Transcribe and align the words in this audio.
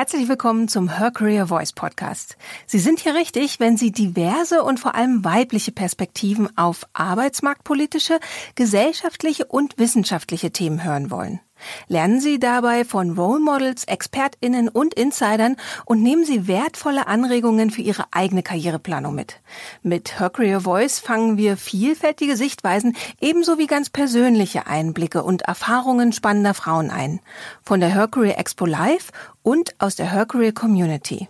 Herzlich 0.00 0.30
willkommen 0.30 0.66
zum 0.66 0.96
Her 0.96 1.10
Career 1.10 1.48
Voice 1.48 1.74
Podcast. 1.74 2.38
Sie 2.64 2.78
sind 2.78 3.00
hier 3.00 3.14
richtig, 3.14 3.60
wenn 3.60 3.76
Sie 3.76 3.92
diverse 3.92 4.64
und 4.64 4.80
vor 4.80 4.94
allem 4.94 5.26
weibliche 5.26 5.72
Perspektiven 5.72 6.48
auf 6.56 6.86
arbeitsmarktpolitische, 6.94 8.18
gesellschaftliche 8.54 9.44
und 9.44 9.76
wissenschaftliche 9.76 10.52
Themen 10.52 10.84
hören 10.84 11.10
wollen. 11.10 11.40
Lernen 11.88 12.20
Sie 12.20 12.38
dabei 12.38 12.84
von 12.84 13.18
Role 13.18 13.40
Models, 13.40 13.84
ExpertInnen 13.84 14.68
und 14.68 14.94
Insidern 14.94 15.56
und 15.84 16.02
nehmen 16.02 16.24
Sie 16.24 16.46
wertvolle 16.46 17.06
Anregungen 17.06 17.70
für 17.70 17.82
Ihre 17.82 18.04
eigene 18.10 18.42
Karriereplanung 18.42 19.14
mit. 19.14 19.40
Mit 19.82 20.18
Her 20.18 20.30
Career 20.30 20.60
Voice 20.60 20.98
fangen 20.98 21.36
wir 21.36 21.56
vielfältige 21.56 22.36
Sichtweisen 22.36 22.96
ebenso 23.20 23.58
wie 23.58 23.66
ganz 23.66 23.90
persönliche 23.90 24.66
Einblicke 24.66 25.22
und 25.22 25.42
Erfahrungen 25.42 26.12
spannender 26.12 26.54
Frauen 26.54 26.90
ein. 26.90 27.20
Von 27.62 27.80
der 27.80 27.94
Her 27.94 28.08
Career 28.08 28.38
Expo 28.38 28.66
Live 28.66 29.10
und 29.42 29.74
aus 29.78 29.96
der 29.96 30.12
Her 30.12 30.26
Career 30.26 30.52
Community. 30.52 31.28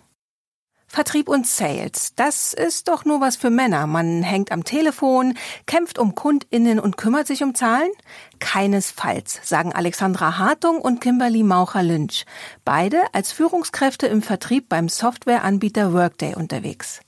Vertrieb 0.92 1.28
und 1.28 1.46
Sales, 1.46 2.14
das 2.16 2.52
ist 2.52 2.88
doch 2.88 3.04
nur 3.04 3.20
was 3.20 3.36
für 3.36 3.48
Männer. 3.48 3.86
Man 3.86 4.24
hängt 4.24 4.50
am 4.50 4.64
Telefon, 4.64 5.34
kämpft 5.64 6.00
um 6.00 6.16
Kundinnen 6.16 6.80
und 6.80 6.96
kümmert 6.96 7.28
sich 7.28 7.44
um 7.44 7.54
Zahlen? 7.54 7.92
Keinesfalls, 8.40 9.38
sagen 9.44 9.72
Alexandra 9.72 10.38
Hartung 10.38 10.80
und 10.80 11.00
Kimberly 11.00 11.44
Maucher-Lynch, 11.44 12.26
beide 12.64 13.02
als 13.12 13.30
Führungskräfte 13.30 14.08
im 14.08 14.20
Vertrieb 14.20 14.68
beim 14.68 14.88
Softwareanbieter 14.88 15.92
Workday 15.92 16.34
unterwegs. 16.34 17.02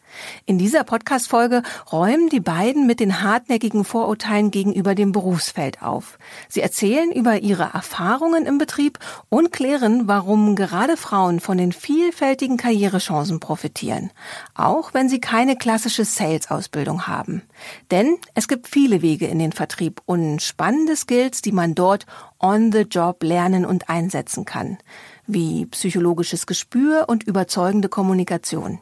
In 0.47 0.59
dieser 0.59 0.84
Podcast-Folge 0.84 1.62
räumen 1.91 2.29
die 2.29 2.41
beiden 2.41 2.87
mit 2.87 3.01
den 3.01 3.23
hartnäckigen 3.23 3.84
Vorurteilen 3.84 4.51
gegenüber 4.51 4.95
dem 4.95 5.12
Berufsfeld 5.12 5.83
auf. 5.83 6.19
Sie 6.48 6.61
erzählen 6.61 7.12
über 7.12 7.41
ihre 7.41 7.70
Erfahrungen 7.75 8.47
im 8.47 8.59
Betrieb 8.59 8.98
und 9.28 9.53
klären, 9.53 10.09
warum 10.09 10.56
gerade 10.56 10.97
Frauen 10.97 11.41
von 11.41 11.59
den 11.59 11.73
vielfältigen 11.73 12.56
Karrierechancen 12.56 13.41
profitieren, 13.41 14.11
auch 14.55 14.95
wenn 14.95 15.09
sie 15.09 15.20
keine 15.20 15.56
klassische 15.56 16.05
Sales-Ausbildung 16.05 17.06
haben. 17.06 17.42
Denn 17.91 18.19
es 18.34 18.48
gibt 18.48 18.69
viele 18.69 19.03
Wege 19.03 19.27
in 19.27 19.39
den 19.39 19.53
Vertrieb 19.53 20.03
und 20.06 20.42
spannende 20.42 20.97
Skills, 20.97 21.42
die 21.42 21.53
man 21.53 21.75
dort 21.75 22.06
on 22.39 22.73
the 22.73 22.81
job 22.81 23.23
lernen 23.23 23.64
und 23.64 23.89
einsetzen 23.89 24.45
kann, 24.45 24.79
wie 25.27 25.67
psychologisches 25.67 26.47
Gespür 26.47 27.05
und 27.08 27.23
überzeugende 27.23 27.89
Kommunikation. 27.89 28.81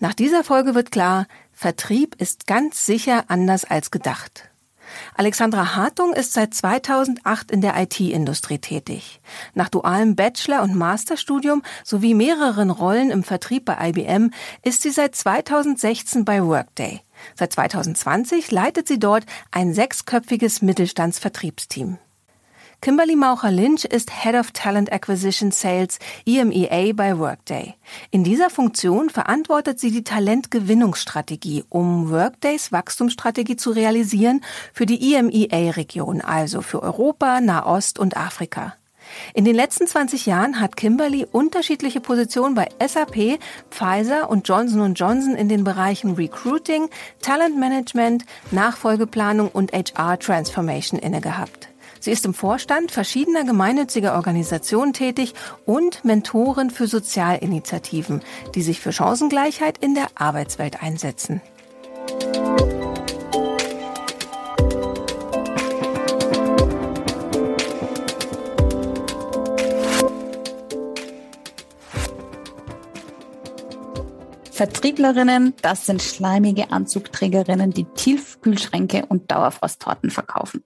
Nach 0.00 0.14
dieser 0.14 0.44
Folge 0.44 0.74
wird 0.74 0.92
klar, 0.92 1.26
Vertrieb 1.52 2.14
ist 2.20 2.46
ganz 2.46 2.86
sicher 2.86 3.24
anders 3.28 3.64
als 3.64 3.90
gedacht. 3.90 4.48
Alexandra 5.14 5.74
Hartung 5.74 6.12
ist 6.12 6.32
seit 6.32 6.54
2008 6.54 7.50
in 7.50 7.60
der 7.60 7.76
IT-Industrie 7.76 8.58
tätig. 8.58 9.20
Nach 9.54 9.68
dualem 9.68 10.16
Bachelor- 10.16 10.62
und 10.62 10.76
Masterstudium 10.76 11.62
sowie 11.84 12.14
mehreren 12.14 12.70
Rollen 12.70 13.10
im 13.10 13.22
Vertrieb 13.22 13.64
bei 13.64 13.90
IBM 13.90 14.30
ist 14.62 14.82
sie 14.82 14.90
seit 14.90 15.14
2016 15.14 16.24
bei 16.24 16.42
Workday. 16.42 17.00
Seit 17.34 17.52
2020 17.52 18.50
leitet 18.50 18.88
sie 18.88 18.98
dort 18.98 19.24
ein 19.50 19.74
sechsköpfiges 19.74 20.62
Mittelstandsvertriebsteam. 20.62 21.98
Kimberly 22.80 23.16
Maucher-Lynch 23.16 23.86
ist 23.86 24.22
Head 24.22 24.36
of 24.36 24.52
Talent 24.52 24.92
Acquisition 24.92 25.50
Sales 25.50 25.98
EMEA 26.24 26.92
bei 26.92 27.18
Workday. 27.18 27.74
In 28.12 28.22
dieser 28.22 28.50
Funktion 28.50 29.10
verantwortet 29.10 29.80
sie 29.80 29.90
die 29.90 30.04
Talentgewinnungsstrategie, 30.04 31.64
um 31.68 32.08
Workdays 32.10 32.70
Wachstumsstrategie 32.70 33.56
zu 33.56 33.72
realisieren 33.72 34.42
für 34.72 34.86
die 34.86 35.12
EMEA-Region, 35.16 36.20
also 36.20 36.62
für 36.62 36.80
Europa, 36.80 37.40
Nahost 37.40 37.98
und 37.98 38.16
Afrika. 38.16 38.76
In 39.34 39.44
den 39.44 39.56
letzten 39.56 39.88
20 39.88 40.26
Jahren 40.26 40.60
hat 40.60 40.76
Kimberly 40.76 41.26
unterschiedliche 41.30 42.00
Positionen 42.00 42.54
bei 42.54 42.68
SAP, 42.78 43.40
Pfizer 43.70 44.30
und 44.30 44.46
Johnson 44.46 44.94
Johnson 44.94 45.34
in 45.34 45.48
den 45.48 45.64
Bereichen 45.64 46.14
Recruiting, 46.14 46.90
Talentmanagement, 47.22 48.24
Nachfolgeplanung 48.52 49.48
und 49.48 49.72
HR 49.72 50.16
Transformation 50.20 51.00
inne 51.00 51.20
gehabt. 51.20 51.68
Sie 52.00 52.10
ist 52.10 52.24
im 52.24 52.34
Vorstand 52.34 52.90
verschiedener 52.90 53.44
gemeinnütziger 53.44 54.14
Organisationen 54.14 54.92
tätig 54.92 55.34
und 55.66 56.04
Mentorin 56.04 56.70
für 56.70 56.86
Sozialinitiativen, 56.86 58.22
die 58.54 58.62
sich 58.62 58.80
für 58.80 58.92
Chancengleichheit 58.92 59.78
in 59.78 59.94
der 59.94 60.08
Arbeitswelt 60.14 60.82
einsetzen. 60.82 61.40
Vertrieblerinnen, 74.58 75.54
das 75.62 75.86
sind 75.86 76.02
schleimige 76.02 76.72
Anzugträgerinnen, 76.72 77.70
die 77.70 77.84
Tiefkühlschränke 77.84 79.06
und 79.06 79.30
Dauerfrosttorten 79.30 80.10
verkaufen. 80.10 80.64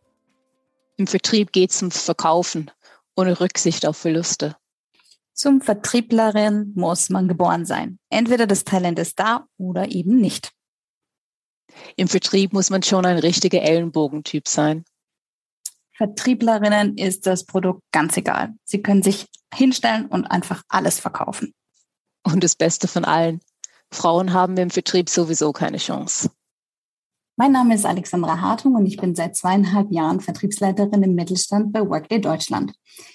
Im 0.96 1.06
Vertrieb 1.06 1.52
geht 1.52 1.70
es 1.70 1.82
ums 1.82 2.02
Verkaufen, 2.02 2.70
ohne 3.16 3.40
Rücksicht 3.40 3.86
auf 3.86 3.96
Verluste. 3.96 4.56
Zum 5.34 5.60
Vertrieblerin 5.60 6.72
muss 6.74 7.08
man 7.08 7.26
geboren 7.28 7.64
sein. 7.64 7.98
Entweder 8.10 8.46
das 8.46 8.64
Talent 8.64 8.98
ist 8.98 9.18
da 9.18 9.46
oder 9.56 9.90
eben 9.90 10.20
nicht. 10.20 10.52
Im 11.96 12.08
Vertrieb 12.08 12.52
muss 12.52 12.70
man 12.70 12.82
schon 12.82 13.06
ein 13.06 13.18
richtiger 13.18 13.62
Ellenbogentyp 13.62 14.46
sein. 14.46 14.84
Vertrieblerinnen 15.96 16.98
ist 16.98 17.26
das 17.26 17.44
Produkt 17.44 17.82
ganz 17.92 18.16
egal. 18.16 18.54
Sie 18.64 18.82
können 18.82 19.02
sich 19.02 19.26
hinstellen 19.54 20.06
und 20.06 20.26
einfach 20.26 20.62
alles 20.68 21.00
verkaufen. 21.00 21.54
Und 22.22 22.44
das 22.44 22.54
Beste 22.54 22.88
von 22.88 23.04
allen. 23.04 23.40
Frauen 23.90 24.32
haben 24.32 24.56
im 24.56 24.70
Vertrieb 24.70 25.08
sowieso 25.08 25.52
keine 25.52 25.78
Chance. 25.78 26.30
Mein 27.36 27.52
Name 27.52 27.74
ist 27.74 27.86
Alexandra 27.86 28.42
Hartung 28.42 28.74
und 28.74 28.84
ich 28.84 28.98
bin 28.98 29.14
seit 29.14 29.34
zweieinhalb 29.36 29.90
Jahren 29.90 30.20
Vertriebsleiterin 30.20 31.02
im 31.02 31.14
Mittelstand 31.14 31.72
bei 31.72 31.80
Workday 31.80 32.20
Deutschland. 32.20 32.74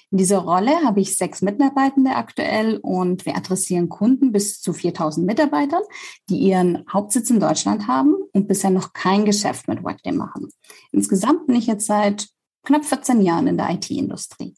In 0.10 0.18
dieser 0.18 0.40
Rolle 0.40 0.72
habe 0.84 1.02
ich 1.02 1.16
sechs 1.16 1.44
Mitarbeitende 1.44 2.16
aktuell 2.16 2.78
und 2.78 3.28
wir 3.28 3.38
adressieren 3.38 3.90
Kunden 3.90 4.32
bis 4.32 4.60
zu 4.60 4.74
4000 4.74 5.24
Mitarbeitern, 5.28 5.84
die 6.30 6.40
ihren 6.40 6.84
Hauptsitz 6.92 7.30
in 7.30 7.40
Deutschland 7.40 7.88
haben 7.88 8.16
und 8.34 8.48
bisher 8.48 8.72
noch 8.72 8.94
kein 8.94 9.24
Geschäft 9.24 9.68
mit 9.68 9.84
Workday 9.84 10.14
machen. 10.14 10.50
Insgesamt 10.92 11.46
bin 11.46 11.56
ich 11.56 11.68
jetzt 11.68 11.86
seit 11.86 12.28
knapp 12.64 12.86
14 12.86 13.22
Jahren 13.22 13.46
in 13.46 13.58
der 13.58 13.70
IT-Industrie. 13.70 14.56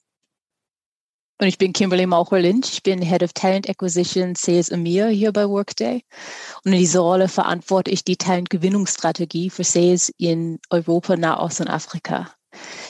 Und 1.41 1.47
ich 1.47 1.57
bin 1.57 1.71
Kimberly 1.71 2.05
Maucher-Lynch. 2.05 2.69
Ich 2.73 2.83
bin 2.83 3.01
Head 3.01 3.23
of 3.23 3.31
Talent 3.31 3.69
Acquisition 3.69 4.35
Sales 4.35 4.67
EMEA 4.67 5.07
hier 5.07 5.31
bei 5.31 5.47
Workday. 5.47 6.03
Und 6.65 6.73
in 6.73 6.79
dieser 6.79 6.99
Rolle 6.99 7.29
verantworte 7.29 7.91
ich 7.91 8.03
die 8.03 8.17
Talentgewinnungsstrategie 8.17 9.49
für 9.49 9.63
Sales 9.63 10.11
in 10.17 10.59
Europa, 10.69 11.15
Nahost 11.15 11.61
und 11.61 11.69
Afrika. 11.69 12.29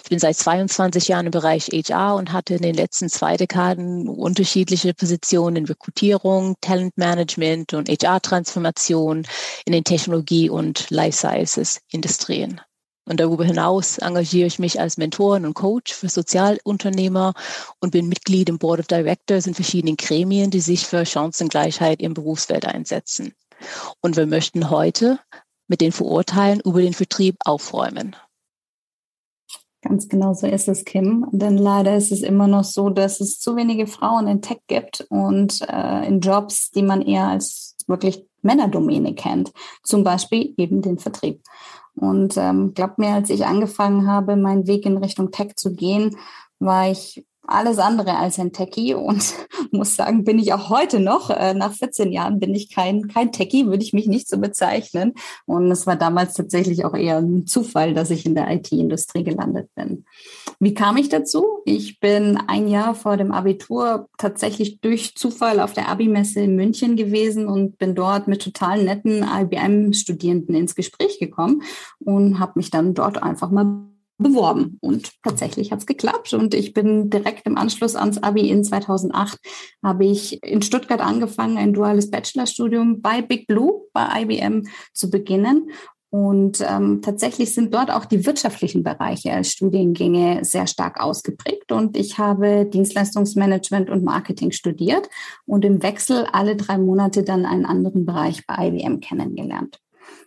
Ich 0.04 0.10
bin 0.10 0.18
seit 0.18 0.36
22 0.36 1.10
Jahren 1.10 1.28
im 1.28 1.32
Bereich 1.32 1.68
HR 1.68 2.16
und 2.16 2.34
hatte 2.34 2.56
in 2.56 2.64
den 2.64 2.74
letzten 2.74 3.08
zwei 3.10 3.38
Dekaden 3.38 4.08
unterschiedliche 4.08 4.96
Positionen 4.96 5.58
in 5.58 5.66
Rekrutierung, 5.66 6.56
Talentmanagement 6.62 7.76
und 7.76 7.88
HR-Transformation 7.88 9.28
in 9.66 9.74
den 9.74 9.84
Technologie- 9.84 10.50
und 10.50 10.90
Life 10.90 11.18
Sciences 11.18 11.82
Industrien. 11.92 12.62
Und 13.10 13.20
darüber 13.20 13.44
hinaus 13.44 13.98
engagiere 13.98 14.46
ich 14.46 14.60
mich 14.60 14.80
als 14.80 14.98
Mentorin 14.98 15.48
und 15.48 15.56
Coach 15.56 15.94
für 15.94 16.10
Sozialunternehmer 16.10 17.34
und 17.80 17.90
bin 17.92 18.08
Mitglied 18.08 18.50
im 18.50 18.60
Board 18.60 18.80
of 18.82 18.88
Directors 18.88 19.48
in 19.48 19.56
verschiedenen 19.56 19.98
Gremien, 19.98 20.52
die 20.52 20.60
sich 20.60 20.86
für 20.86 21.06
Chancengleichheit 21.08 22.02
im 22.02 22.14
Berufsfeld 22.14 22.68
einsetzen. 22.68 23.34
Und 24.02 24.16
wir 24.16 24.28
möchten 24.28 24.70
heute 24.70 25.20
mit 25.68 25.82
den 25.82 25.92
Verurteilen 25.92 26.60
über 26.60 26.82
den 26.82 26.94
Vertrieb 26.94 27.36
aufräumen. 27.46 28.16
Ganz 29.82 30.08
genau 30.08 30.34
so 30.34 30.46
ist 30.46 30.68
es, 30.68 30.86
Kim. 30.86 31.26
Denn 31.32 31.58
leider 31.58 31.96
ist 31.96 32.12
es 32.12 32.22
immer 32.22 32.48
noch 32.48 32.64
so, 32.64 32.92
dass 32.92 33.22
es 33.22 33.40
zu 33.40 33.56
wenige 33.56 33.88
Frauen 33.88 34.28
in 34.28 34.42
Tech 34.42 34.60
gibt 34.68 35.08
und 35.10 35.62
äh, 35.68 36.06
in 36.06 36.20
Jobs, 36.20 36.70
die 36.70 36.84
man 36.84 37.02
eher 37.02 37.28
als 37.28 37.76
wirklich 37.88 38.29
Männerdomäne 38.42 39.14
kennt. 39.16 39.52
Zum 39.84 40.04
Beispiel 40.04 40.54
eben 40.58 40.82
den 40.82 41.00
Vertrieb. 41.00 41.42
Und 41.96 42.38
ähm, 42.38 42.74
glaubt 42.74 42.98
mir, 42.98 43.10
als 43.10 43.30
ich 43.30 43.46
angefangen 43.46 44.08
habe, 44.08 44.36
meinen 44.36 44.68
Weg 44.68 44.86
in 44.86 44.98
Richtung 44.98 45.32
Tech 45.32 45.56
zu 45.56 45.74
gehen, 45.74 46.16
war 46.60 46.90
ich 46.90 47.26
alles 47.52 47.80
andere 47.80 48.18
als 48.18 48.40
ein 48.40 48.54
Techie 48.54 48.94
und 48.94 49.34
muss 49.72 49.96
sagen, 49.96 50.24
bin 50.24 50.40
ich 50.40 50.54
auch 50.54 50.70
heute 50.70 51.00
noch. 51.00 51.30
Äh, 51.30 51.54
nach 51.54 51.74
14 51.74 52.12
Jahren 52.12 52.40
bin 52.40 52.54
ich 52.54 52.74
kein, 52.74 53.08
kein 53.08 53.32
Techie, 53.32 53.68
würde 53.68 53.84
ich 53.84 53.94
mich 53.94 54.08
nicht 54.08 54.30
so 54.30 54.38
bezeichnen. 54.38 55.14
Und 55.46 55.72
es 55.72 55.88
war 55.88 55.96
damals 55.96 56.34
tatsächlich 56.34 56.86
auch 56.86 56.94
eher 56.94 57.18
ein 57.18 57.48
Zufall, 57.48 57.94
dass 57.94 58.12
ich 58.12 58.26
in 58.26 58.36
der 58.36 58.50
IT-Industrie 58.52 59.24
gelandet 59.24 59.70
bin. 59.76 60.06
Wie 60.60 60.74
kam 60.74 60.98
ich 60.98 61.10
dazu? 61.10 61.46
Ich 61.66 62.00
bin 62.00 62.38
ein 62.48 62.68
Jahr 62.68 62.96
vor 62.96 63.18
dem 63.18 63.32
Abitur 63.32 64.08
tatsächlich 64.18 64.80
durch 64.82 65.16
Zufall 65.16 65.60
auf 65.60 65.74
der 65.74 65.90
Abi-Messe 65.90 66.42
in 66.42 66.56
München 66.56 66.96
gewesen 66.96 67.48
und 67.48 67.78
bin 67.78 67.96
dort 67.96 68.28
mit 68.28 68.42
total 68.42 68.84
netten 68.84 69.24
IBM-Studierenden 69.24 70.56
ins 70.56 70.76
Gespräch 70.76 71.20
gekommen 71.20 71.64
und 72.00 72.40
habe 72.40 72.54
mich 72.56 72.70
dann 72.70 72.94
dort 72.94 73.22
einfach 73.24 73.52
mal 73.52 73.89
beworben 74.20 74.78
und 74.82 75.12
tatsächlich 75.24 75.72
hat 75.72 75.80
es 75.80 75.86
geklappt 75.86 76.34
und 76.34 76.54
ich 76.54 76.74
bin 76.74 77.10
direkt 77.10 77.48
im 77.48 77.58
Anschluss 77.58 77.96
ans 77.96 78.22
Abi 78.22 78.50
in 78.50 78.64
2008 78.64 79.40
habe 79.84 80.06
ich 80.06 80.44
in 80.44 80.62
Stuttgart 80.62 81.02
angefangen, 81.02 81.58
ein 81.58 81.74
duales 81.74 82.12
Bachelorstudium 82.12 83.02
bei 83.02 83.22
Big 83.22 83.48
Blue, 83.48 83.86
bei 83.94 84.22
IBM 84.22 84.68
zu 84.94 85.10
beginnen 85.10 85.72
und 86.12 86.66
ähm, 86.68 87.02
tatsächlich 87.04 87.54
sind 87.54 87.74
dort 87.74 87.92
auch 87.92 88.06
die 88.06 88.26
wirtschaftlichen 88.26 88.84
Bereiche 88.84 89.32
als 89.32 89.52
Studiengänge 89.52 90.44
sehr 90.44 90.66
stark 90.66 91.00
ausgeprägt. 91.00 91.72
Und 91.72 91.96
ich 91.96 92.18
habe 92.18 92.66
Dienstleistungsmanagement 92.66 93.92
und 93.92 94.04
Marketing 94.04 94.52
studiert 94.52 95.08
und 95.46 95.64
im 95.66 95.84
Wechsel 95.84 96.26
alle 96.32 96.56
drei 96.56 96.80
Monate 96.80 97.24
dann 97.24 97.46
einen 97.46 97.66
anderen 97.66 98.06
Bereich 98.06 98.46
bei 98.48 98.70
IBM 98.70 99.02
kennengelernt. 99.02 99.80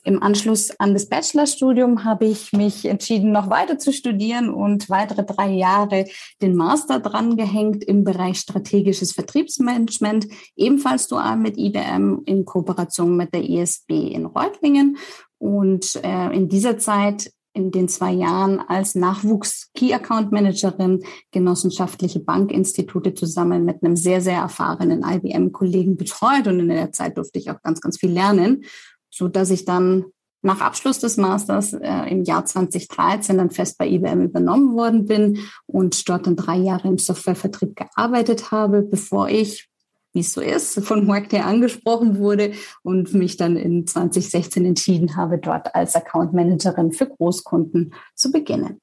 Im 0.04 0.22
Anschluss 0.22 0.70
an 0.80 0.94
das 0.94 1.08
Bachelorstudium 1.08 2.04
habe 2.04 2.26
ich 2.26 2.52
mich 2.52 2.84
entschieden, 2.86 3.30
noch 3.30 3.50
weiter 3.50 3.78
zu 3.78 3.92
studieren 3.92 4.50
und 4.50 4.90
weitere 4.90 5.24
drei 5.24 5.50
Jahre 5.50 6.06
den 6.40 6.56
Master 6.56 6.98
dran 6.98 7.36
gehängt 7.36 7.84
im 7.84 8.02
Bereich 8.02 8.38
strategisches 8.38 9.12
Vertriebsmanagement, 9.12 10.26
ebenfalls 10.56 11.06
dual 11.06 11.36
mit 11.36 11.56
IBM 11.56 12.22
in 12.26 12.44
Kooperation 12.44 13.16
mit 13.16 13.32
der 13.32 13.48
ISB 13.48 13.90
in 13.90 14.26
Reutlingen. 14.26 14.96
Und 15.38 16.00
äh, 16.04 16.34
in 16.34 16.48
dieser 16.48 16.78
Zeit 16.78 17.32
in 17.54 17.70
den 17.70 17.88
zwei 17.88 18.12
Jahren 18.12 18.60
als 18.60 18.94
Nachwuchs 18.94 19.70
Key 19.74 19.92
Account 19.92 20.32
Managerin 20.32 21.02
genossenschaftliche 21.32 22.20
Bankinstitute 22.20 23.14
zusammen 23.14 23.64
mit 23.64 23.82
einem 23.82 23.96
sehr, 23.96 24.20
sehr 24.20 24.38
erfahrenen 24.38 25.04
IBM-Kollegen 25.04 25.96
betreut. 25.96 26.46
Und 26.46 26.60
in 26.60 26.68
der 26.68 26.92
Zeit 26.92 27.18
durfte 27.18 27.38
ich 27.38 27.50
auch 27.50 27.60
ganz, 27.62 27.80
ganz 27.80 27.98
viel 27.98 28.10
lernen 28.10 28.64
so 29.12 29.28
dass 29.28 29.50
ich 29.50 29.64
dann 29.64 30.06
nach 30.42 30.60
Abschluss 30.60 30.98
des 30.98 31.16
Masters 31.16 31.72
äh, 31.72 32.10
im 32.10 32.24
Jahr 32.24 32.44
2013 32.44 33.38
dann 33.38 33.50
fest 33.50 33.78
bei 33.78 33.86
IBM 33.86 34.22
übernommen 34.22 34.74
worden 34.74 35.06
bin 35.06 35.38
und 35.66 36.08
dort 36.08 36.26
dann 36.26 36.36
drei 36.36 36.56
Jahre 36.56 36.88
im 36.88 36.98
Softwarevertrieb 36.98 37.76
gearbeitet 37.76 38.50
habe, 38.50 38.82
bevor 38.82 39.28
ich, 39.28 39.68
wie 40.12 40.20
es 40.20 40.32
so 40.32 40.40
ist, 40.40 40.84
von 40.84 41.06
Workday 41.06 41.40
angesprochen 41.40 42.18
wurde 42.18 42.52
und 42.82 43.14
mich 43.14 43.36
dann 43.36 43.56
in 43.56 43.86
2016 43.86 44.64
entschieden 44.66 45.16
habe, 45.16 45.38
dort 45.38 45.74
als 45.76 45.94
Account 45.94 46.32
Managerin 46.32 46.90
für 46.90 47.06
Großkunden 47.06 47.94
zu 48.16 48.32
beginnen. 48.32 48.80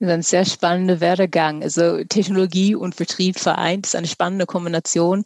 Das 0.00 0.08
ist 0.08 0.14
ein 0.14 0.22
sehr 0.22 0.44
spannender 0.44 1.00
Werdegang. 1.00 1.62
Also 1.62 2.04
Technologie 2.04 2.74
und 2.74 2.94
Vertrieb 2.94 3.38
vereint 3.38 3.86
ist 3.86 3.96
eine 3.96 4.06
spannende 4.06 4.46
Kombination. 4.46 5.24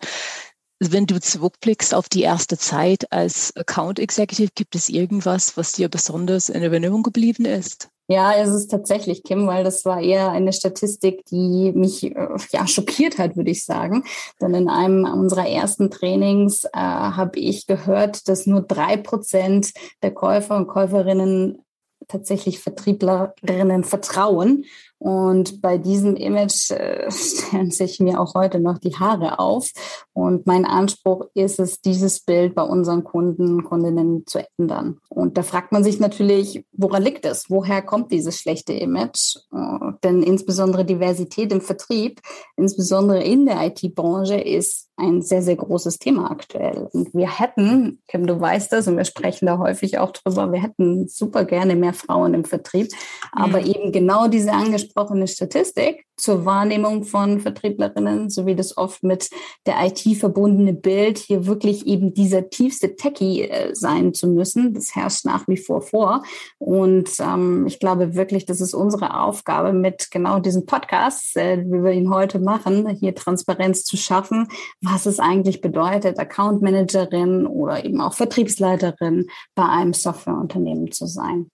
Wenn 0.90 1.06
du 1.06 1.20
zurückblickst 1.20 1.94
auf 1.94 2.08
die 2.08 2.22
erste 2.22 2.58
Zeit 2.58 3.12
als 3.12 3.54
Account 3.56 4.00
Executive, 4.00 4.50
gibt 4.52 4.74
es 4.74 4.88
irgendwas, 4.88 5.56
was 5.56 5.74
dir 5.74 5.88
besonders 5.88 6.48
in 6.48 6.60
Erinnerung 6.60 7.04
geblieben 7.04 7.44
ist? 7.44 7.88
Ja, 8.08 8.34
es 8.34 8.48
ist 8.48 8.68
tatsächlich, 8.68 9.22
Kim, 9.22 9.46
weil 9.46 9.62
das 9.62 9.84
war 9.84 10.00
eher 10.00 10.32
eine 10.32 10.52
Statistik, 10.52 11.24
die 11.26 11.70
mich 11.72 12.04
äh, 12.04 12.28
ja 12.50 12.66
schockiert 12.66 13.18
hat, 13.18 13.36
würde 13.36 13.52
ich 13.52 13.64
sagen. 13.64 14.02
Denn 14.40 14.54
in 14.54 14.68
einem 14.68 15.04
unserer 15.04 15.48
ersten 15.48 15.88
Trainings 15.88 16.64
äh, 16.64 16.70
habe 16.72 17.38
ich 17.38 17.68
gehört, 17.68 18.26
dass 18.28 18.46
nur 18.46 18.62
drei 18.62 18.96
Prozent 18.96 19.70
der 20.02 20.10
Käufer 20.10 20.56
und 20.56 20.66
Käuferinnen 20.66 21.62
tatsächlich 22.08 22.58
Vertrieblerinnen 22.58 23.84
vertrauen. 23.84 24.64
Und 25.02 25.60
bei 25.60 25.78
diesem 25.78 26.14
Image 26.14 26.70
äh, 26.70 27.10
stellen 27.10 27.72
sich 27.72 27.98
mir 27.98 28.20
auch 28.20 28.34
heute 28.34 28.60
noch 28.60 28.78
die 28.78 28.94
Haare 28.94 29.40
auf. 29.40 29.72
Und 30.12 30.46
mein 30.46 30.64
Anspruch 30.64 31.26
ist 31.34 31.58
es, 31.58 31.80
dieses 31.80 32.20
Bild 32.20 32.54
bei 32.54 32.62
unseren 32.62 33.02
Kunden, 33.02 33.64
Kundinnen 33.64 34.24
zu 34.26 34.46
ändern. 34.56 34.98
Und 35.08 35.36
da 35.36 35.42
fragt 35.42 35.72
man 35.72 35.82
sich 35.82 35.98
natürlich, 35.98 36.64
woran 36.70 37.02
liegt 37.02 37.26
es? 37.26 37.46
Woher 37.50 37.82
kommt 37.82 38.12
dieses 38.12 38.38
schlechte 38.38 38.74
Image? 38.74 39.38
Äh, 39.52 39.92
denn 40.04 40.22
insbesondere 40.22 40.84
Diversität 40.84 41.50
im 41.50 41.62
Vertrieb, 41.62 42.20
insbesondere 42.56 43.24
in 43.24 43.44
der 43.44 43.60
IT-Branche, 43.66 44.36
ist 44.36 44.88
ein 44.96 45.20
sehr, 45.20 45.42
sehr 45.42 45.56
großes 45.56 45.98
Thema 45.98 46.30
aktuell. 46.30 46.88
Und 46.92 47.12
wir 47.12 47.40
hätten, 47.40 48.00
Kim, 48.06 48.26
du 48.28 48.40
weißt 48.40 48.72
das, 48.72 48.86
und 48.86 48.96
wir 48.96 49.04
sprechen 49.04 49.46
da 49.46 49.58
häufig 49.58 49.98
auch 49.98 50.12
drüber, 50.12 50.52
wir 50.52 50.62
hätten 50.62 51.08
super 51.08 51.44
gerne 51.44 51.74
mehr 51.74 51.92
Frauen 51.92 52.34
im 52.34 52.44
Vertrieb. 52.44 52.88
Aber 53.32 53.62
eben 53.62 53.90
genau 53.90 54.28
diese 54.28 54.52
angesprochene 54.92 55.26
Statistik 55.26 56.04
zur 56.16 56.44
Wahrnehmung 56.44 57.04
von 57.04 57.40
Vertrieblerinnen, 57.40 58.30
so 58.30 58.46
wie 58.46 58.54
das 58.54 58.76
oft 58.76 59.02
mit 59.02 59.30
der 59.66 59.76
IT 59.84 60.00
verbundene 60.18 60.72
Bild, 60.72 61.18
hier 61.18 61.46
wirklich 61.46 61.86
eben 61.86 62.14
dieser 62.14 62.50
tiefste 62.50 62.94
Techie 62.96 63.48
äh, 63.48 63.74
sein 63.74 64.14
zu 64.14 64.28
müssen, 64.28 64.74
das 64.74 64.94
herrscht 64.94 65.24
nach 65.24 65.48
wie 65.48 65.56
vor 65.56 65.82
vor. 65.82 66.22
Und 66.58 67.10
ähm, 67.18 67.66
ich 67.66 67.80
glaube 67.80 68.14
wirklich, 68.14 68.46
das 68.46 68.60
ist 68.60 68.74
unsere 68.74 69.20
Aufgabe 69.20 69.72
mit 69.72 70.10
genau 70.10 70.38
diesem 70.38 70.66
Podcast, 70.66 71.36
äh, 71.36 71.64
wie 71.64 71.82
wir 71.82 71.92
ihn 71.92 72.12
heute 72.12 72.38
machen, 72.38 72.88
hier 72.88 73.14
Transparenz 73.14 73.84
zu 73.84 73.96
schaffen, 73.96 74.48
was 74.80 75.06
es 75.06 75.18
eigentlich 75.18 75.60
bedeutet, 75.60 76.18
Account 76.18 76.62
Managerin 76.62 77.46
oder 77.46 77.84
eben 77.84 78.00
auch 78.00 78.12
Vertriebsleiterin 78.14 79.26
bei 79.54 79.64
einem 79.64 79.94
Softwareunternehmen 79.94 80.92
zu 80.92 81.06
sein. 81.06 81.48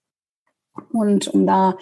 Und 0.93 1.27
um 1.27 1.45
da 1.45 1.75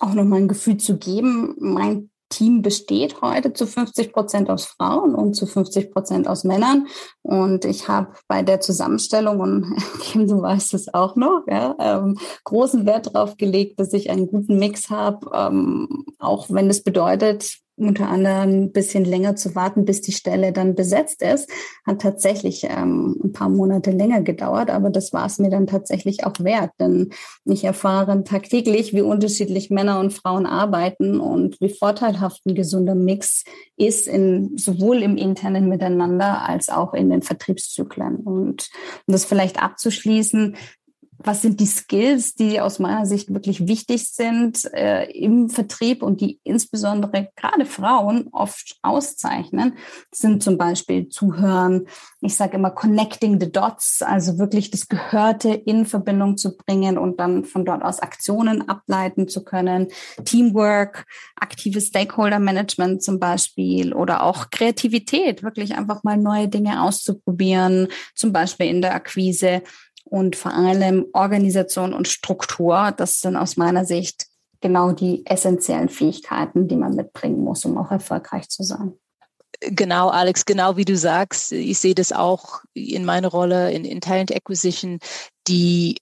auch 0.00 0.14
nochmal 0.14 0.40
ein 0.40 0.48
Gefühl 0.48 0.78
zu 0.78 0.96
geben, 0.96 1.54
mein 1.58 2.10
Team 2.32 2.62
besteht 2.62 3.20
heute 3.20 3.52
zu 3.52 3.66
50 3.66 4.12
Prozent 4.12 4.50
aus 4.50 4.64
Frauen 4.64 5.14
und 5.14 5.34
zu 5.34 5.46
50 5.46 5.92
Prozent 5.92 6.26
aus 6.26 6.44
Männern. 6.44 6.86
Und 7.20 7.64
ich 7.66 7.88
habe 7.88 8.14
bei 8.26 8.42
der 8.42 8.60
Zusammenstellung, 8.60 9.40
und 9.40 9.76
Kim, 10.00 10.26
du 10.26 10.40
weißt 10.40 10.74
es 10.74 10.92
auch 10.92 11.14
noch, 11.14 11.44
ja, 11.46 11.76
ähm, 11.78 12.18
großen 12.44 12.86
Wert 12.86 13.14
darauf 13.14 13.36
gelegt, 13.36 13.78
dass 13.78 13.92
ich 13.92 14.10
einen 14.10 14.26
guten 14.28 14.58
Mix 14.58 14.88
habe, 14.88 15.30
ähm, 15.34 16.06
auch 16.18 16.46
wenn 16.48 16.70
es 16.70 16.82
bedeutet, 16.82 17.61
unter 17.76 18.08
anderem 18.08 18.64
ein 18.64 18.72
bisschen 18.72 19.04
länger 19.04 19.34
zu 19.36 19.54
warten, 19.54 19.84
bis 19.84 20.02
die 20.02 20.12
Stelle 20.12 20.52
dann 20.52 20.74
besetzt 20.74 21.22
ist, 21.22 21.50
hat 21.86 22.02
tatsächlich 22.02 22.64
ähm, 22.64 23.16
ein 23.24 23.32
paar 23.32 23.48
Monate 23.48 23.90
länger 23.90 24.22
gedauert, 24.22 24.70
aber 24.70 24.90
das 24.90 25.12
war 25.12 25.26
es 25.26 25.38
mir 25.38 25.50
dann 25.50 25.66
tatsächlich 25.66 26.24
auch 26.24 26.38
wert, 26.40 26.70
denn 26.78 27.10
ich 27.44 27.64
erfahre 27.64 28.24
tagtäglich, 28.24 28.92
wie 28.92 29.00
unterschiedlich 29.00 29.70
Männer 29.70 30.00
und 30.00 30.12
Frauen 30.12 30.46
arbeiten 30.46 31.18
und 31.18 31.60
wie 31.60 31.70
vorteilhaft 31.70 32.44
ein 32.46 32.54
gesunder 32.54 32.94
Mix 32.94 33.44
ist, 33.76 34.06
in, 34.06 34.56
sowohl 34.56 35.02
im 35.02 35.16
internen 35.16 35.68
Miteinander 35.68 36.46
als 36.48 36.68
auch 36.68 36.94
in 36.94 37.10
den 37.10 37.22
Vertriebszyklen. 37.22 38.16
Und 38.16 38.68
um 39.06 39.12
das 39.12 39.24
vielleicht 39.24 39.62
abzuschließen, 39.62 40.56
was 41.24 41.42
sind 41.42 41.60
die 41.60 41.66
Skills, 41.66 42.34
die 42.34 42.60
aus 42.60 42.78
meiner 42.78 43.06
Sicht 43.06 43.32
wirklich 43.32 43.66
wichtig 43.66 44.08
sind 44.10 44.64
äh, 44.74 45.04
im 45.10 45.48
Vertrieb 45.48 46.02
und 46.02 46.20
die 46.20 46.40
insbesondere 46.44 47.28
gerade 47.36 47.66
Frauen 47.66 48.28
oft 48.32 48.78
auszeichnen, 48.82 49.76
sind 50.12 50.42
zum 50.42 50.58
Beispiel 50.58 51.08
Zuhören. 51.08 51.86
Ich 52.20 52.36
sage 52.36 52.56
immer 52.56 52.70
Connecting 52.70 53.40
the 53.40 53.50
Dots, 53.50 54.02
also 54.02 54.38
wirklich 54.38 54.70
das 54.70 54.88
Gehörte 54.88 55.50
in 55.50 55.86
Verbindung 55.86 56.36
zu 56.36 56.56
bringen 56.56 56.98
und 56.98 57.20
dann 57.20 57.44
von 57.44 57.64
dort 57.64 57.82
aus 57.82 58.00
Aktionen 58.00 58.68
ableiten 58.68 59.28
zu 59.28 59.44
können. 59.44 59.88
Teamwork, 60.24 61.06
aktives 61.36 61.86
Stakeholder 61.86 62.38
Management 62.38 63.02
zum 63.02 63.18
Beispiel 63.18 63.92
oder 63.92 64.22
auch 64.22 64.50
Kreativität, 64.50 65.42
wirklich 65.42 65.74
einfach 65.74 66.02
mal 66.04 66.16
neue 66.16 66.48
Dinge 66.48 66.82
auszuprobieren, 66.82 67.88
zum 68.14 68.32
Beispiel 68.32 68.66
in 68.66 68.82
der 68.82 68.94
Akquise 68.94 69.62
und 70.04 70.36
vor 70.36 70.52
allem 70.52 71.06
Organisation 71.12 71.94
und 71.94 72.08
Struktur. 72.08 72.92
Das 72.96 73.20
sind 73.20 73.36
aus 73.36 73.56
meiner 73.56 73.84
Sicht 73.84 74.26
genau 74.60 74.92
die 74.92 75.26
essentiellen 75.26 75.88
Fähigkeiten, 75.88 76.68
die 76.68 76.76
man 76.76 76.94
mitbringen 76.94 77.42
muss, 77.42 77.64
um 77.64 77.76
auch 77.78 77.90
erfolgreich 77.90 78.48
zu 78.48 78.62
sein. 78.62 78.92
Genau, 79.60 80.08
Alex, 80.08 80.44
genau 80.44 80.76
wie 80.76 80.84
du 80.84 80.96
sagst. 80.96 81.52
Ich 81.52 81.78
sehe 81.78 81.94
das 81.94 82.12
auch 82.12 82.62
in 82.74 83.04
meiner 83.04 83.28
Rolle 83.28 83.72
in, 83.72 83.84
in 83.84 84.00
Talent 84.00 84.34
Acquisition, 84.34 84.98
die 85.46 85.98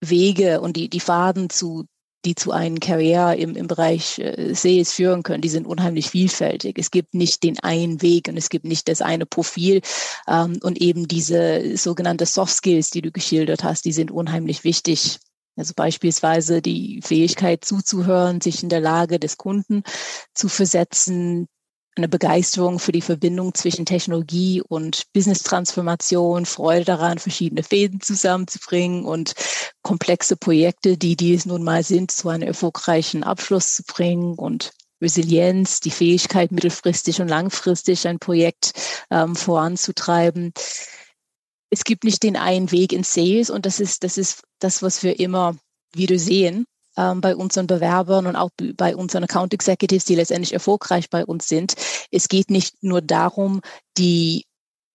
Wege 0.00 0.60
und 0.60 0.76
die, 0.76 0.88
die 0.88 1.00
Faden 1.00 1.48
zu, 1.48 1.86
die 2.24 2.34
zu 2.34 2.52
einem 2.52 2.80
Karriere 2.80 3.36
im, 3.36 3.56
im 3.56 3.66
Bereich 3.66 4.18
äh, 4.18 4.54
Sales 4.54 4.92
führen 4.92 5.22
können, 5.22 5.42
die 5.42 5.48
sind 5.48 5.66
unheimlich 5.66 6.10
vielfältig. 6.10 6.78
Es 6.78 6.90
gibt 6.90 7.14
nicht 7.14 7.42
den 7.42 7.58
einen 7.60 8.02
Weg 8.02 8.28
und 8.28 8.36
es 8.36 8.48
gibt 8.48 8.64
nicht 8.64 8.88
das 8.88 9.02
eine 9.02 9.26
Profil. 9.26 9.80
Ähm, 10.28 10.58
und 10.62 10.80
eben 10.80 11.06
diese 11.08 11.76
sogenannte 11.76 12.26
Soft 12.26 12.54
Skills, 12.54 12.90
die 12.90 13.02
du 13.02 13.10
geschildert 13.10 13.64
hast, 13.64 13.84
die 13.84 13.92
sind 13.92 14.10
unheimlich 14.10 14.64
wichtig. 14.64 15.18
Also 15.56 15.72
beispielsweise 15.76 16.60
die 16.62 17.00
Fähigkeit 17.02 17.64
zuzuhören, 17.64 18.40
sich 18.40 18.62
in 18.62 18.68
der 18.68 18.80
Lage 18.80 19.20
des 19.20 19.36
Kunden 19.36 19.82
zu 20.34 20.48
versetzen, 20.48 21.46
eine 21.96 22.08
Begeisterung 22.08 22.78
für 22.78 22.92
die 22.92 23.00
Verbindung 23.00 23.54
zwischen 23.54 23.86
Technologie 23.86 24.60
und 24.60 25.12
Business-Transformation, 25.12 26.44
Freude 26.44 26.84
daran, 26.84 27.18
verschiedene 27.18 27.62
Fäden 27.62 28.00
zusammenzubringen 28.00 29.04
und 29.04 29.34
komplexe 29.82 30.36
Projekte, 30.36 30.96
die 30.96 31.16
dies 31.16 31.46
nun 31.46 31.62
mal 31.62 31.84
sind, 31.84 32.10
zu 32.10 32.28
einem 32.28 32.48
erfolgreichen 32.48 33.22
Abschluss 33.22 33.74
zu 33.74 33.84
bringen 33.84 34.34
und 34.34 34.72
Resilienz, 35.00 35.80
die 35.80 35.90
Fähigkeit, 35.90 36.50
mittelfristig 36.50 37.20
und 37.20 37.28
langfristig 37.28 38.08
ein 38.08 38.18
Projekt 38.18 38.72
ähm, 39.10 39.36
voranzutreiben. 39.36 40.52
Es 41.70 41.84
gibt 41.84 42.04
nicht 42.04 42.22
den 42.22 42.36
einen 42.36 42.72
Weg 42.72 42.92
in 42.92 43.04
Sales 43.04 43.50
und 43.50 43.66
das 43.66 43.80
ist, 43.80 44.02
das 44.02 44.18
ist 44.18 44.42
das, 44.58 44.82
was 44.82 45.02
wir 45.02 45.20
immer 45.20 45.56
wieder 45.92 46.18
sehen 46.18 46.66
ähm, 46.96 47.20
bei 47.20 47.36
unseren 47.36 47.66
Bewerbern 47.66 48.26
und 48.26 48.36
auch 48.36 48.50
bei 48.76 48.96
unseren 48.96 49.24
Account 49.24 49.54
Executives, 49.54 50.04
die 50.04 50.14
letztendlich 50.14 50.52
erfolgreich 50.52 51.10
bei 51.10 51.24
uns 51.24 51.48
sind. 51.48 51.74
Es 52.10 52.28
geht 52.28 52.50
nicht 52.50 52.82
nur 52.82 53.00
darum, 53.00 53.60
die 53.98 54.46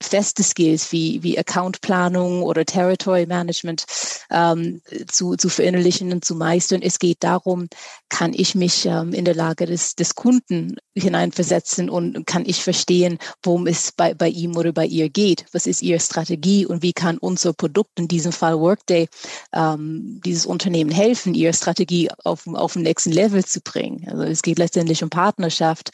feste 0.02 0.44
Skills 0.44 0.92
wie, 0.92 1.22
wie 1.24 1.38
Accountplanung 1.38 2.44
oder 2.44 2.66
Territory 2.66 3.26
Management 3.26 3.86
ähm, 4.32 4.82
zu, 5.08 5.36
zu 5.36 5.50
verinnerlichen 5.50 6.12
und 6.12 6.24
zu 6.24 6.36
meistern. 6.36 6.82
Es 6.82 7.00
geht 7.00 7.24
darum, 7.24 7.68
kann 8.10 8.34
ich 8.34 8.56
mich 8.56 8.86
ähm, 8.86 9.14
in 9.14 9.26
der 9.26 9.36
Lage 9.36 9.66
des, 9.66 9.96
des 9.96 10.16
Kunden 10.16 10.78
hineinversetzen 10.96 11.90
und 11.90 12.26
kann 12.26 12.44
ich 12.46 12.64
verstehen, 12.64 13.18
worum 13.44 13.68
es 13.68 13.92
bei, 13.92 14.14
bei 14.14 14.30
ihm 14.30 14.56
oder 14.56 14.72
bei 14.72 14.86
ihr 14.86 15.10
geht? 15.10 15.46
Was 15.52 15.68
ist 15.68 15.82
ihre 15.82 16.00
Strategie 16.00 16.66
und 16.66 16.82
wie 16.82 16.94
kann 16.94 17.18
unser 17.18 17.54
Produkt, 17.54 18.00
in 18.00 18.08
diesem 18.08 18.32
Fall 18.32 18.60
Workday, 18.60 19.08
ähm, 19.54 20.22
dieses 20.26 20.46
Unternehmen 20.46 20.92
helfen, 20.92 21.34
ihre 21.34 21.54
Strategie 21.54 22.10
auf, 22.24 22.48
auf 22.48 22.74
den 22.74 22.84
nächsten 22.84 23.12
Level 23.12 23.44
zu 23.46 23.62
bringen? 23.62 24.08
Also 24.10 24.24
es 24.24 24.42
geht 24.42 24.60
letztendlich 24.60 25.04
um 25.04 25.10
Partnerschaft 25.10 25.92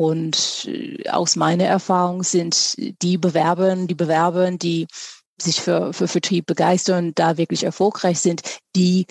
und 0.00 0.66
äh, 0.66 1.10
aus 1.10 1.36
meiner 1.36 1.64
Erfahrung 1.64 2.22
sind 2.22 2.74
die 3.02 3.18
Bewerber, 3.18 3.76
die 3.76 3.94
Bewerber, 3.94 4.50
die 4.50 4.86
sich 5.38 5.60
für, 5.60 5.92
für 5.92 6.08
Vertrieb 6.08 6.46
begeistern, 6.46 7.12
da 7.14 7.36
wirklich 7.36 7.64
erfolgreich 7.64 8.18
sind, 8.18 8.40
die 8.74 9.04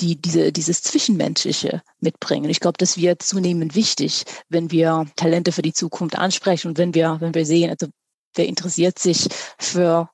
die 0.00 0.20
diese, 0.20 0.52
dieses 0.52 0.82
Zwischenmenschliche 0.82 1.80
mitbringen. 2.00 2.50
Ich 2.50 2.58
glaube, 2.58 2.76
das 2.78 2.98
wird 2.98 3.22
zunehmend 3.22 3.74
wichtig, 3.76 4.24
wenn 4.48 4.72
wir 4.72 5.06
Talente 5.14 5.52
für 5.52 5.62
die 5.62 5.72
Zukunft 5.72 6.18
ansprechen 6.18 6.68
und 6.68 6.78
wenn 6.78 6.94
wir, 6.94 7.18
wenn 7.20 7.32
wir 7.32 7.46
sehen, 7.46 7.70
also 7.70 7.86
wer 8.34 8.46
interessiert 8.46 8.98
sich 8.98 9.28
für 9.58 10.10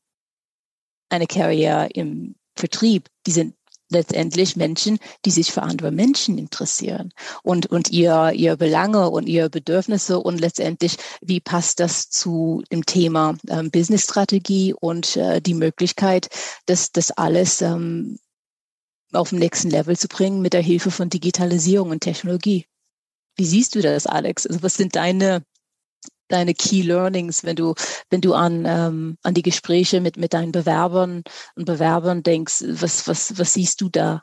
eine 1.08 1.26
Karriere 1.26 1.88
im 1.94 2.36
Vertrieb, 2.56 3.08
die 3.26 3.32
sind 3.32 3.54
letztendlich 3.90 4.56
Menschen, 4.56 4.98
die 5.24 5.30
sich 5.30 5.52
für 5.52 5.62
andere 5.62 5.90
Menschen 5.90 6.38
interessieren 6.38 7.12
und, 7.42 7.66
und 7.66 7.90
ihr, 7.90 8.32
ihr 8.34 8.56
Belange 8.56 9.10
und 9.10 9.28
ihre 9.28 9.50
Bedürfnisse 9.50 10.18
und 10.20 10.40
letztendlich, 10.40 10.96
wie 11.20 11.40
passt 11.40 11.80
das 11.80 12.08
zu 12.08 12.62
dem 12.72 12.86
Thema 12.86 13.36
ähm, 13.48 13.70
Business-Strategie 13.70 14.74
und 14.74 15.16
äh, 15.16 15.40
die 15.40 15.54
Möglichkeit, 15.54 16.28
dass 16.66 16.92
das 16.92 17.10
alles 17.10 17.60
ähm, 17.62 18.18
auf 19.12 19.30
den 19.30 19.40
nächsten 19.40 19.70
Level 19.70 19.96
zu 19.96 20.08
bringen 20.08 20.40
mit 20.40 20.52
der 20.52 20.62
Hilfe 20.62 20.90
von 20.90 21.10
Digitalisierung 21.10 21.90
und 21.90 22.00
Technologie. 22.00 22.66
Wie 23.36 23.44
siehst 23.44 23.74
du 23.74 23.80
das, 23.80 24.06
Alex? 24.06 24.46
Also 24.46 24.62
was 24.62 24.74
sind 24.74 24.96
deine 24.96 25.42
deine 26.30 26.54
Key 26.54 26.82
Learnings, 26.82 27.44
wenn 27.44 27.56
du, 27.56 27.74
wenn 28.10 28.20
du 28.20 28.34
an, 28.34 28.64
ähm, 28.66 29.18
an 29.22 29.34
die 29.34 29.42
Gespräche 29.42 30.00
mit, 30.00 30.16
mit 30.16 30.32
deinen 30.32 30.52
Bewerbern 30.52 31.22
und 31.56 31.64
Bewerbern 31.64 32.22
denkst, 32.22 32.64
was, 32.66 33.06
was, 33.08 33.38
was 33.38 33.54
siehst 33.54 33.80
du 33.80 33.88
da? 33.88 34.22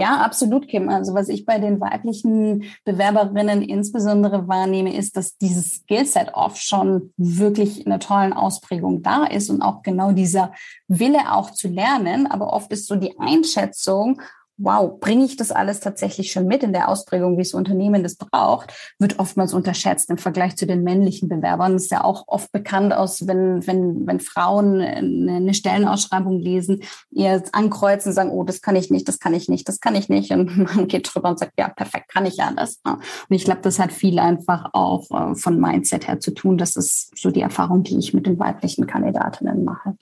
Ja, 0.00 0.18
absolut, 0.18 0.68
Kim. 0.68 0.88
Also 0.90 1.12
was 1.12 1.28
ich 1.28 1.44
bei 1.44 1.58
den 1.58 1.80
weiblichen 1.80 2.62
Bewerberinnen 2.84 3.62
insbesondere 3.62 4.46
wahrnehme, 4.46 4.94
ist, 4.94 5.16
dass 5.16 5.36
dieses 5.38 5.74
Skillset 5.74 6.34
oft 6.34 6.62
schon 6.62 7.12
wirklich 7.16 7.84
in 7.84 7.86
einer 7.86 7.98
tollen 7.98 8.32
Ausprägung 8.32 9.02
da 9.02 9.24
ist 9.24 9.50
und 9.50 9.60
auch 9.60 9.82
genau 9.82 10.12
dieser 10.12 10.52
Wille 10.86 11.32
auch 11.32 11.50
zu 11.50 11.66
lernen. 11.66 12.28
Aber 12.28 12.52
oft 12.52 12.70
ist 12.70 12.86
so 12.86 12.94
die 12.94 13.18
Einschätzung, 13.18 14.22
wow, 14.58 14.98
bringe 14.98 15.24
ich 15.24 15.36
das 15.36 15.52
alles 15.52 15.80
tatsächlich 15.80 16.32
schon 16.32 16.46
mit 16.46 16.62
in 16.62 16.72
der 16.72 16.88
Ausprägung, 16.88 17.38
wie 17.38 17.42
das 17.42 17.54
Unternehmen 17.54 18.02
das 18.02 18.16
braucht, 18.16 18.72
wird 18.98 19.18
oftmals 19.18 19.54
unterschätzt 19.54 20.10
im 20.10 20.18
Vergleich 20.18 20.56
zu 20.56 20.66
den 20.66 20.82
männlichen 20.82 21.28
Bewerbern. 21.28 21.74
Das 21.74 21.84
ist 21.84 21.92
ja 21.92 22.02
auch 22.04 22.24
oft 22.26 22.50
bekannt 22.50 22.92
aus, 22.92 23.26
wenn, 23.26 23.66
wenn, 23.66 24.06
wenn 24.06 24.20
Frauen 24.20 24.80
eine 24.80 25.54
Stellenausschreibung 25.54 26.38
lesen, 26.38 26.82
ihr 27.10 27.42
ankreuzen, 27.52 28.12
sagen, 28.12 28.30
oh, 28.30 28.42
das 28.42 28.60
kann 28.60 28.76
ich 28.76 28.90
nicht, 28.90 29.06
das 29.06 29.20
kann 29.20 29.32
ich 29.32 29.48
nicht, 29.48 29.68
das 29.68 29.80
kann 29.80 29.94
ich 29.94 30.08
nicht. 30.08 30.32
Und 30.32 30.56
man 30.76 30.88
geht 30.88 31.08
drüber 31.12 31.30
und 31.30 31.38
sagt, 31.38 31.52
ja, 31.58 31.68
perfekt, 31.68 32.08
kann 32.08 32.26
ich 32.26 32.36
ja 32.36 32.52
das. 32.54 32.80
Und 32.84 33.00
ich 33.28 33.44
glaube, 33.44 33.60
das 33.62 33.78
hat 33.78 33.92
viel 33.92 34.18
einfach 34.18 34.70
auch 34.72 35.10
äh, 35.10 35.34
von 35.36 35.60
Mindset 35.60 36.08
her 36.08 36.18
zu 36.18 36.32
tun. 36.32 36.58
Das 36.58 36.74
ist 36.74 37.16
so 37.16 37.30
die 37.30 37.42
Erfahrung, 37.42 37.84
die 37.84 37.96
ich 37.96 38.12
mit 38.12 38.26
den 38.26 38.38
weiblichen 38.38 38.86
Kandidatinnen 38.86 39.64
mache. 39.64 39.94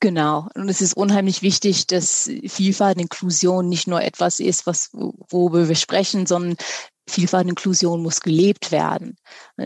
Genau. 0.00 0.48
Und 0.54 0.68
es 0.68 0.80
ist 0.80 0.96
unheimlich 0.96 1.42
wichtig, 1.42 1.86
dass 1.86 2.30
Vielfalt 2.46 2.96
und 2.96 3.02
Inklusion 3.02 3.68
nicht 3.68 3.86
nur 3.86 4.02
etwas 4.02 4.40
ist, 4.40 4.66
was, 4.66 4.90
worüber 4.92 5.68
wir 5.68 5.74
sprechen, 5.74 6.26
sondern 6.26 6.56
Vielfalt 7.08 7.44
und 7.44 7.50
Inklusion 7.50 8.02
muss 8.02 8.20
gelebt 8.20 8.72
werden. 8.72 9.16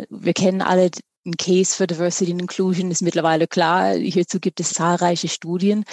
Wir 0.08 0.34
kennen 0.34 0.62
alle 0.62 0.90
ein 1.26 1.36
Case 1.36 1.74
für 1.74 1.86
Diversity 1.86 2.32
and 2.32 2.40
Inclusion 2.40 2.90
ist 2.90 3.02
mittlerweile 3.02 3.46
klar. 3.46 3.94
Hierzu 3.94 4.40
gibt 4.40 4.60
es 4.60 4.72
zahlreiche 4.72 5.28
Studien. 5.28 5.84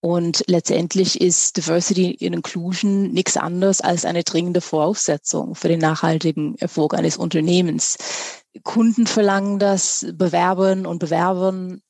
Und 0.00 0.44
letztendlich 0.48 1.20
ist 1.20 1.56
Diversity 1.56 2.18
and 2.22 2.36
Inclusion 2.36 3.12
nichts 3.12 3.36
anderes 3.36 3.80
als 3.80 4.04
eine 4.04 4.22
dringende 4.22 4.60
Voraussetzung 4.60 5.54
für 5.54 5.68
den 5.68 5.80
nachhaltigen 5.80 6.56
Erfolg 6.56 6.94
eines 6.94 7.16
Unternehmens. 7.16 7.96
Kunden 8.62 9.06
verlangen 9.06 9.58
das, 9.58 10.06
Bewerbern 10.14 10.86
und 10.86 10.98
Bewerbern 10.98 11.80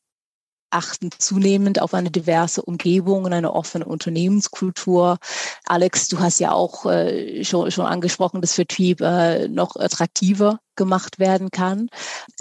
achten 0.71 1.11
zunehmend 1.19 1.81
auf 1.81 1.95
eine 1.95 2.11
diverse 2.11 2.63
Umgebung 2.63 3.25
und 3.25 3.33
eine 3.33 3.53
offene 3.53 3.85
Unternehmenskultur. 3.85 5.19
Alex, 5.67 6.09
du 6.09 6.19
hast 6.19 6.41
ja 6.41 6.53
auch 6.53 6.87
äh, 6.87 7.45
schon, 7.45 7.71
schon 7.71 7.87
angesprochen, 7.87 8.41
dass 8.41 8.55
Vertrieb 8.55 9.01
äh, 9.01 9.49
noch 9.49 9.77
attraktiver 9.77 10.61
gemacht 10.77 11.19
werden 11.19 11.51
kann. 11.51 11.89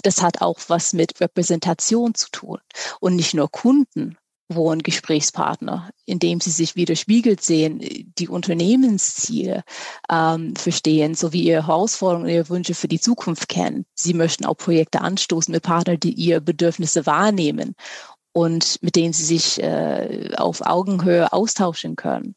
Das 0.02 0.22
hat 0.22 0.40
auch 0.40 0.58
was 0.68 0.92
mit 0.92 1.20
Repräsentation 1.20 2.14
zu 2.14 2.30
tun 2.30 2.58
und 3.00 3.16
nicht 3.16 3.34
nur 3.34 3.50
Kunden 3.50 4.16
wollen 4.48 4.82
Gesprächspartner, 4.82 5.90
indem 6.04 6.40
sie 6.40 6.50
sich 6.50 6.76
widerspiegelt 6.76 7.42
sehen, 7.42 7.80
die 8.18 8.28
Unternehmensziele 8.28 9.64
ähm, 10.10 10.54
verstehen, 10.56 11.14
sowie 11.14 11.44
ihre 11.44 11.66
Herausforderungen 11.66 12.26
und 12.26 12.34
ihre 12.34 12.48
Wünsche 12.50 12.74
für 12.74 12.88
die 12.88 13.00
Zukunft 13.00 13.48
kennen. 13.48 13.86
Sie 13.94 14.14
möchten 14.14 14.44
auch 14.44 14.56
Projekte 14.56 15.00
anstoßen 15.00 15.52
mit 15.52 15.62
Partnern, 15.62 15.98
die 15.98 16.12
ihre 16.12 16.40
Bedürfnisse 16.40 17.06
wahrnehmen 17.06 17.74
und 18.34 18.82
mit 18.82 18.96
denen 18.96 19.12
sie 19.12 19.24
sich 19.24 19.62
äh, 19.62 20.30
auf 20.36 20.60
Augenhöhe 20.60 21.32
austauschen 21.32 21.96
können. 21.96 22.34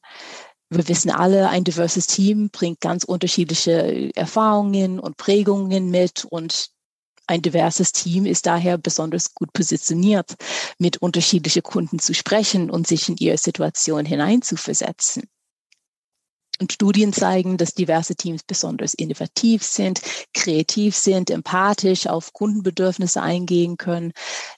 Wir 0.69 0.87
wissen 0.87 1.11
alle, 1.11 1.49
ein 1.49 1.63
diverses 1.63 2.07
Team 2.07 2.49
bringt 2.51 2.81
ganz 2.81 3.03
unterschiedliche 3.03 4.11
Erfahrungen 4.15 4.99
und 4.99 5.17
Prägungen 5.17 5.89
mit 5.89 6.25
und 6.25 6.69
ein 7.25 7.41
diverses 7.41 7.91
Team 7.91 8.25
ist 8.25 8.45
daher 8.45 8.77
besonders 8.77 9.33
gut 9.33 9.51
positioniert, 9.51 10.35
mit 10.77 10.97
unterschiedlichen 10.97 11.63
Kunden 11.63 11.99
zu 11.99 12.13
sprechen 12.13 12.69
und 12.69 12.87
sich 12.87 13.09
in 13.09 13.17
ihre 13.17 13.37
Situation 13.37 14.05
hineinzuversetzen. 14.05 15.23
Und 16.59 16.73
Studien 16.73 17.13
zeigen, 17.13 17.57
dass 17.57 17.73
diverse 17.73 18.15
Teams 18.15 18.43
besonders 18.43 18.93
innovativ 18.93 19.63
sind, 19.63 20.01
kreativ 20.33 20.95
sind, 20.95 21.29
empathisch 21.29 22.07
auf 22.07 22.33
Kundenbedürfnisse 22.33 23.21
eingehen 23.21 23.77
können, 23.77 24.11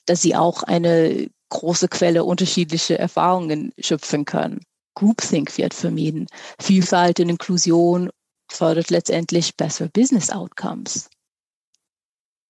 dass 0.06 0.22
sie 0.22 0.34
auch 0.34 0.62
eine 0.62 1.28
große 1.50 1.88
Quelle 1.88 2.24
unterschiedliche 2.24 2.98
Erfahrungen 2.98 3.72
schöpfen 3.78 4.24
können. 4.24 4.60
Groupthink 4.94 5.56
wird 5.58 5.74
vermieden. 5.74 6.26
Vielfalt 6.60 7.20
und 7.20 7.28
Inklusion 7.28 8.10
fördert 8.50 8.90
letztendlich 8.90 9.56
bessere 9.56 9.88
Business 9.88 10.30
Outcomes. 10.30 11.08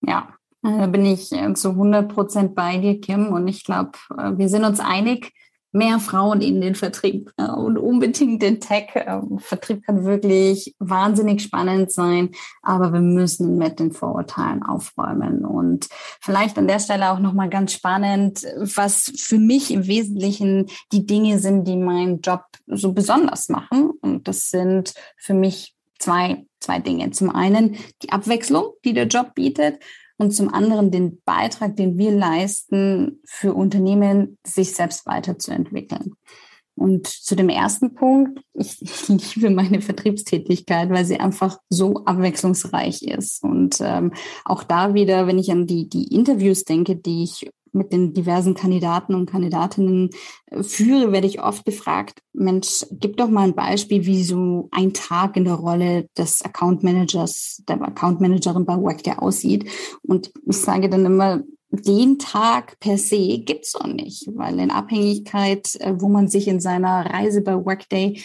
Ja, 0.02 0.35
da 0.62 0.87
bin 0.87 1.04
ich 1.04 1.28
zu 1.28 1.71
100 1.71 2.12
Prozent 2.12 2.54
bei 2.54 2.78
dir, 2.78 3.00
Kim. 3.00 3.28
Und 3.28 3.49
ich 3.49 3.64
glaube, 3.64 3.92
äh, 4.16 4.37
wir 4.37 4.49
sind 4.49 4.64
uns 4.64 4.80
einig, 4.80 5.33
mehr 5.73 6.00
Frauen 6.00 6.41
in 6.41 6.61
den 6.61 6.75
Vertrieb 6.75 7.33
äh, 7.37 7.45
und 7.45 7.79
unbedingt 7.79 8.43
den 8.43 8.61
Tech. 8.61 8.89
Ähm, 8.95 9.39
Vertrieb 9.39 9.85
kann 9.85 10.05
wirklich 10.05 10.75
wahnsinnig 10.79 11.43
spannend 11.43 11.93
sein, 11.93 12.31
aber 12.62 12.93
wir 12.93 13.00
müssen 13.00 13.57
mit 13.57 13.79
den 13.79 13.93
Vorurteilen 13.93 14.62
aufräumen. 14.62 15.45
Und 15.45 15.89
vielleicht 16.21 16.59
an 16.59 16.69
der 16.69 16.81
Stelle 16.81 17.11
auch 17.11 17.21
nochmal 17.21 17.49
ganz 17.49 17.73
spannend, 17.73 18.45
was 18.57 19.12
für 19.17 19.39
mich 19.39 19.71
im 19.71 19.87
Wesentlichen 19.87 20.67
die 20.93 21.07
Dinge 21.07 21.39
sind, 21.39 21.65
die 21.65 21.77
meinen 21.77 22.21
Job 22.21 22.43
so 22.67 22.93
besonders 22.93 23.49
machen. 23.49 23.91
Und 24.00 24.27
das 24.27 24.50
sind 24.50 24.95
für 25.17 25.35
mich 25.35 25.75
zwei, 25.99 26.47
zwei 26.59 26.81
Dinge. 26.81 27.11
Zum 27.11 27.31
einen 27.31 27.77
die 28.03 28.11
Abwechslung, 28.11 28.73
die 28.85 28.95
der 28.95 29.07
Job 29.07 29.35
bietet 29.35 29.79
und 30.21 30.33
zum 30.33 30.53
anderen 30.53 30.91
den 30.91 31.23
Beitrag, 31.25 31.77
den 31.77 31.97
wir 31.97 32.12
leisten, 32.12 33.23
für 33.25 33.55
Unternehmen, 33.55 34.37
sich 34.47 34.75
selbst 34.75 35.07
weiterzuentwickeln. 35.07 36.12
Und 36.75 37.07
zu 37.07 37.35
dem 37.35 37.49
ersten 37.49 37.95
Punkt, 37.95 38.39
ich, 38.53 39.09
liebe 39.09 39.49
meine 39.49 39.81
Vertriebstätigkeit, 39.81 40.91
weil 40.91 41.07
sie 41.07 41.19
einfach 41.19 41.59
so 41.71 42.05
abwechslungsreich 42.05 43.03
ist. 43.03 43.43
Und 43.43 43.79
ähm, 43.81 44.12
auch 44.45 44.62
da 44.62 44.93
wieder, 44.93 45.27
wenn 45.27 45.39
ich 45.39 45.50
an 45.50 45.67
die, 45.67 45.89
die 45.89 46.15
Interviews 46.15 46.65
denke, 46.65 46.97
die 46.97 47.23
ich 47.23 47.50
mit 47.73 47.93
den 47.93 48.12
diversen 48.15 48.55
Kandidaten 48.55 49.15
und 49.15 49.31
Kandidatinnen 49.31 50.11
äh, 50.47 50.62
führe, 50.62 51.12
werde 51.12 51.27
ich 51.27 51.43
oft 51.43 51.65
gefragt, 51.65 52.23
Mensch, 52.33 52.87
gib 52.91 53.17
doch 53.17 53.29
mal 53.29 53.45
ein 53.45 53.55
Beispiel, 53.55 54.07
wie 54.07 54.23
so 54.23 54.69
ein 54.71 54.93
Tag 54.93 55.37
in 55.37 55.45
der 55.45 55.55
Rolle 55.55 56.07
des 56.17 56.43
Account 56.43 56.83
Managers, 56.83 57.62
der 57.69 57.81
Account 57.83 58.21
Managerin 58.21 58.65
bei 58.65 58.77
Workday 58.77 59.15
aussieht. 59.17 59.69
Und 60.03 60.33
ich 60.47 60.57
sage 60.57 60.89
dann 60.89 61.07
immer, 61.07 61.43
den 61.73 62.19
Tag 62.19 62.79
per 62.81 62.99
se 62.99 63.39
gibt's 63.39 63.77
auch 63.77 63.87
nicht, 63.87 64.29
weil 64.35 64.59
in 64.59 64.73
Abhängigkeit, 64.73 65.77
äh, 65.77 65.95
wo 65.97 66.09
man 66.09 66.29
sich 66.29 66.49
in 66.49 66.61
seiner 66.61 67.07
Reise 67.07 67.43
bei 67.43 67.55
Workday 67.55 68.21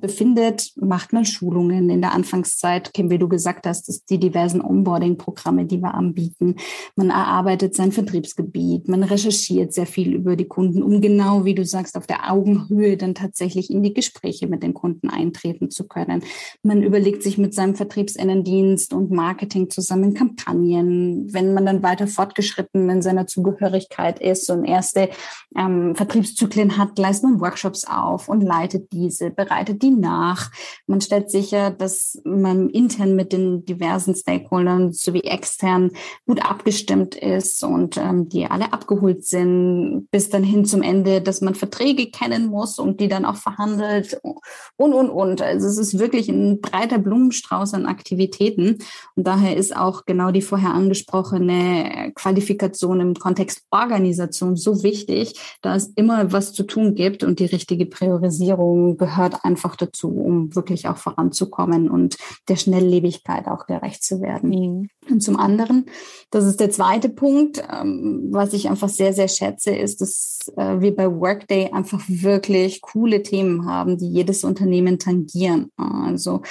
befindet, 0.00 0.72
macht 0.76 1.12
man 1.12 1.24
Schulungen 1.24 1.88
in 1.88 2.00
der 2.00 2.12
Anfangszeit, 2.12 2.90
wie 2.96 3.18
du 3.18 3.28
gesagt 3.28 3.66
hast, 3.66 3.88
dass 3.88 4.04
die 4.04 4.18
diversen 4.18 4.60
Onboarding-Programme, 4.60 5.64
die 5.64 5.80
wir 5.80 5.94
anbieten. 5.94 6.56
Man 6.96 7.10
erarbeitet 7.10 7.74
sein 7.74 7.92
Vertriebsgebiet, 7.92 8.88
man 8.88 9.02
recherchiert 9.02 9.72
sehr 9.72 9.86
viel 9.86 10.14
über 10.14 10.36
die 10.36 10.46
Kunden, 10.46 10.82
um 10.82 11.00
genau, 11.00 11.44
wie 11.44 11.54
du 11.54 11.64
sagst, 11.64 11.96
auf 11.96 12.06
der 12.06 12.30
Augenhöhe 12.30 12.96
dann 12.96 13.14
tatsächlich 13.14 13.70
in 13.70 13.82
die 13.82 13.94
Gespräche 13.94 14.46
mit 14.46 14.62
den 14.62 14.74
Kunden 14.74 15.08
eintreten 15.08 15.70
zu 15.70 15.86
können. 15.88 16.22
Man 16.62 16.82
überlegt 16.82 17.22
sich 17.22 17.38
mit 17.38 17.54
seinem 17.54 17.74
Vertriebsinnendienst 17.74 18.92
und 18.92 19.10
Marketing 19.10 19.70
zusammen 19.70 20.12
Kampagnen. 20.12 21.32
Wenn 21.32 21.54
man 21.54 21.64
dann 21.64 21.82
weiter 21.82 22.06
fortgeschritten 22.06 22.90
in 22.90 23.02
seiner 23.02 23.26
Zugehörigkeit 23.26 24.20
ist 24.20 24.50
und 24.50 24.64
erste 24.64 25.08
ähm, 25.56 25.94
Vertriebszyklen 25.94 26.76
hat, 26.76 26.98
leistet 26.98 27.30
man 27.30 27.40
Workshops 27.40 27.86
auf 27.86 28.28
und 28.28 28.42
leitet 28.42 28.92
diese, 28.92 29.30
bereitet 29.30 29.53
die 29.62 29.90
nach. 29.90 30.50
Man 30.86 31.00
stellt 31.00 31.30
sicher, 31.30 31.70
dass 31.70 32.20
man 32.24 32.68
intern 32.68 33.14
mit 33.14 33.32
den 33.32 33.64
diversen 33.64 34.14
Stakeholdern 34.14 34.92
sowie 34.92 35.20
extern 35.20 35.90
gut 36.26 36.44
abgestimmt 36.44 37.14
ist 37.14 37.62
und 37.62 37.96
ähm, 37.96 38.28
die 38.28 38.46
alle 38.46 38.72
abgeholt 38.72 39.24
sind, 39.24 40.08
bis 40.10 40.30
dann 40.30 40.42
hin 40.42 40.64
zum 40.64 40.82
Ende, 40.82 41.20
dass 41.20 41.40
man 41.40 41.54
Verträge 41.54 42.10
kennen 42.10 42.46
muss 42.46 42.78
und 42.78 43.00
die 43.00 43.08
dann 43.08 43.24
auch 43.24 43.36
verhandelt 43.36 44.18
und, 44.22 44.92
und, 44.92 45.10
und. 45.10 45.42
Also 45.42 45.66
es 45.68 45.78
ist 45.78 45.98
wirklich 45.98 46.28
ein 46.28 46.60
breiter 46.60 46.98
Blumenstrauß 46.98 47.74
an 47.74 47.86
Aktivitäten 47.86 48.78
und 49.14 49.26
daher 49.26 49.56
ist 49.56 49.76
auch 49.76 50.04
genau 50.04 50.30
die 50.30 50.42
vorher 50.42 50.70
angesprochene 50.70 52.12
Qualifikation 52.14 53.00
im 53.00 53.14
Kontext 53.14 53.62
Organisation 53.70 54.56
so 54.56 54.82
wichtig, 54.82 55.38
da 55.62 55.74
es 55.74 55.88
immer 55.96 56.32
was 56.32 56.52
zu 56.52 56.64
tun 56.64 56.94
gibt 56.94 57.22
und 57.22 57.38
die 57.38 57.46
richtige 57.46 57.86
Priorisierung 57.86 58.96
gehört 58.96 59.43
einfach 59.44 59.76
dazu, 59.76 60.08
um 60.10 60.54
wirklich 60.54 60.88
auch 60.88 60.96
voranzukommen 60.96 61.90
und 61.90 62.16
der 62.48 62.56
Schnelllebigkeit 62.56 63.46
auch 63.46 63.66
gerecht 63.66 64.02
zu 64.02 64.20
werden. 64.20 64.50
Mhm. 64.50 64.88
Und 65.10 65.20
zum 65.22 65.36
anderen, 65.36 65.86
das 66.30 66.44
ist 66.44 66.60
der 66.60 66.70
zweite 66.70 67.08
Punkt, 67.08 67.62
ähm, 67.70 68.28
was 68.30 68.52
ich 68.52 68.68
einfach 68.68 68.88
sehr, 68.88 69.12
sehr 69.12 69.28
schätze, 69.28 69.74
ist, 69.74 70.00
dass 70.00 70.52
äh, 70.56 70.80
wir 70.80 70.94
bei 70.94 71.10
Workday 71.10 71.70
einfach 71.72 72.02
wirklich 72.08 72.80
coole 72.80 73.22
Themen 73.22 73.66
haben, 73.66 73.98
die 73.98 74.10
jedes 74.10 74.44
Unternehmen 74.44 74.98
tangieren. 74.98 75.70
Also 75.76 76.42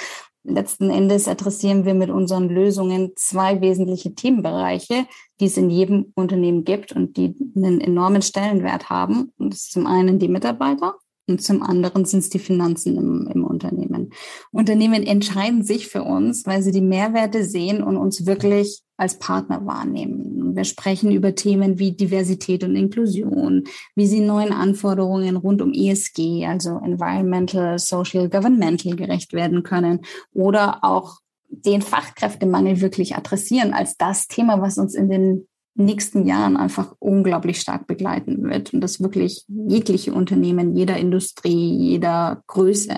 letzten 0.44 0.90
Endes 0.90 1.26
adressieren 1.26 1.84
wir 1.84 1.94
mit 1.94 2.10
unseren 2.10 2.48
Lösungen 2.48 3.12
zwei 3.16 3.60
wesentliche 3.60 4.14
Themenbereiche, 4.14 5.06
die 5.40 5.46
es 5.46 5.56
in 5.56 5.70
jedem 5.70 6.12
Unternehmen 6.14 6.64
gibt 6.64 6.92
und 6.92 7.16
die 7.16 7.34
einen 7.56 7.80
enormen 7.80 8.22
Stellenwert 8.22 8.90
haben. 8.90 9.32
Und 9.38 9.52
das 9.52 9.62
ist 9.62 9.72
zum 9.72 9.86
einen 9.86 10.18
die 10.18 10.28
Mitarbeiter 10.28 10.96
und 11.26 11.42
zum 11.42 11.62
anderen 11.62 12.04
sind 12.04 12.20
es 12.20 12.30
die 12.30 12.38
Finanzen 12.38 12.96
im, 12.96 13.30
im 13.32 13.44
Unternehmen. 13.44 14.10
Unternehmen 14.50 15.02
entscheiden 15.02 15.62
sich 15.62 15.88
für 15.88 16.02
uns, 16.02 16.44
weil 16.46 16.62
sie 16.62 16.72
die 16.72 16.82
Mehrwerte 16.82 17.44
sehen 17.44 17.82
und 17.82 17.96
uns 17.96 18.26
wirklich 18.26 18.82
als 18.96 19.18
Partner 19.18 19.64
wahrnehmen. 19.66 20.54
Wir 20.54 20.64
sprechen 20.64 21.10
über 21.10 21.34
Themen 21.34 21.78
wie 21.78 21.92
Diversität 21.92 22.62
und 22.62 22.76
Inklusion, 22.76 23.64
wie 23.96 24.06
sie 24.06 24.20
neuen 24.20 24.52
Anforderungen 24.52 25.36
rund 25.36 25.62
um 25.62 25.72
ESG, 25.72 26.46
also 26.46 26.78
Environmental, 26.84 27.78
Social, 27.78 28.28
Governmental 28.28 28.94
gerecht 28.94 29.32
werden 29.32 29.62
können 29.62 30.00
oder 30.32 30.84
auch 30.84 31.18
den 31.48 31.82
Fachkräftemangel 31.82 32.80
wirklich 32.80 33.16
adressieren 33.16 33.72
als 33.72 33.96
das 33.96 34.26
Thema, 34.26 34.60
was 34.60 34.78
uns 34.78 34.94
in 34.94 35.08
den 35.08 35.48
nächsten 35.74 36.26
Jahren 36.26 36.56
einfach 36.56 36.94
unglaublich 36.98 37.60
stark 37.60 37.86
begleiten 37.86 38.42
wird 38.48 38.72
und 38.72 38.80
das 38.80 39.00
wirklich 39.00 39.44
jegliche 39.48 40.12
Unternehmen, 40.12 40.76
jeder 40.76 40.96
Industrie, 40.96 41.76
jeder 41.76 42.42
Größe. 42.46 42.96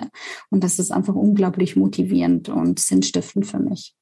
Und 0.49 0.63
das 0.63 0.79
ist 0.79 0.91
einfach 0.91 1.15
unglaublich 1.15 1.75
motivierend 1.75 2.49
und 2.49 2.79
sinnstiftend 2.79 3.47
für 3.47 3.59
mich. 3.59 3.93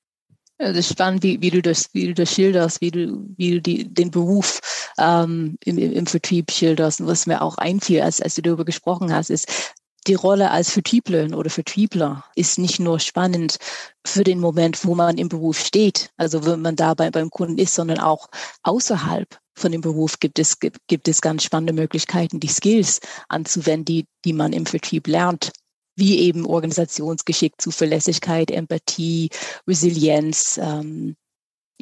Das 0.57 0.77
ist 0.77 0.89
spannend, 0.89 1.21
wie, 1.23 1.41
wie, 1.41 1.51
du 1.51 1.61
das, 1.61 1.89
wie 1.93 2.07
du 2.07 2.13
das 2.13 2.33
schilderst, 2.33 2.79
wie 2.79 2.91
du, 2.91 3.25
wie 3.35 3.51
du 3.51 3.61
die, 3.61 3.93
den 3.93 4.09
Beruf 4.09 4.61
ähm, 4.97 5.57
im, 5.65 5.77
im 5.77 6.05
Vertrieb 6.05 6.49
schilderst. 6.51 7.01
Und 7.01 7.07
was 7.07 7.27
mir 7.27 7.41
auch 7.41 7.57
einfiel, 7.57 8.01
als, 8.01 8.21
als 8.21 8.35
du 8.35 8.41
darüber 8.41 8.63
gesprochen 8.63 9.13
hast, 9.13 9.29
ist, 9.29 9.75
die 10.07 10.13
Rolle 10.13 10.51
als 10.51 10.71
Vertrieblerin 10.71 11.33
oder 11.33 11.49
Vertriebler 11.49 12.25
ist 12.35 12.59
nicht 12.59 12.79
nur 12.79 12.99
spannend 12.99 13.57
für 14.05 14.23
den 14.23 14.39
Moment, 14.39 14.85
wo 14.85 14.95
man 14.95 15.17
im 15.17 15.29
Beruf 15.29 15.59
steht, 15.59 16.11
also 16.17 16.45
wenn 16.45 16.61
man 16.61 16.75
dabei 16.75 17.09
beim 17.11 17.29
Kunden 17.29 17.57
ist, 17.57 17.75
sondern 17.75 17.99
auch 17.99 18.27
außerhalb 18.63 19.39
von 19.57 19.71
dem 19.71 19.81
Beruf 19.81 20.19
gibt 20.19 20.37
es, 20.37 20.59
gibt, 20.59 20.79
gibt 20.87 21.07
es 21.07 21.21
ganz 21.21 21.43
spannende 21.43 21.73
Möglichkeiten, 21.73 22.39
die 22.39 22.47
Skills 22.47 22.99
anzuwenden, 23.29 23.85
die, 23.85 24.05
die 24.25 24.33
man 24.33 24.53
im 24.53 24.65
Vertrieb 24.65 25.07
lernt 25.07 25.51
wie 25.95 26.19
eben 26.19 26.45
Organisationsgeschick, 26.45 27.53
Zuverlässigkeit, 27.57 28.51
Empathie, 28.51 29.29
Resilienz, 29.65 30.59
ähm, 30.61 31.15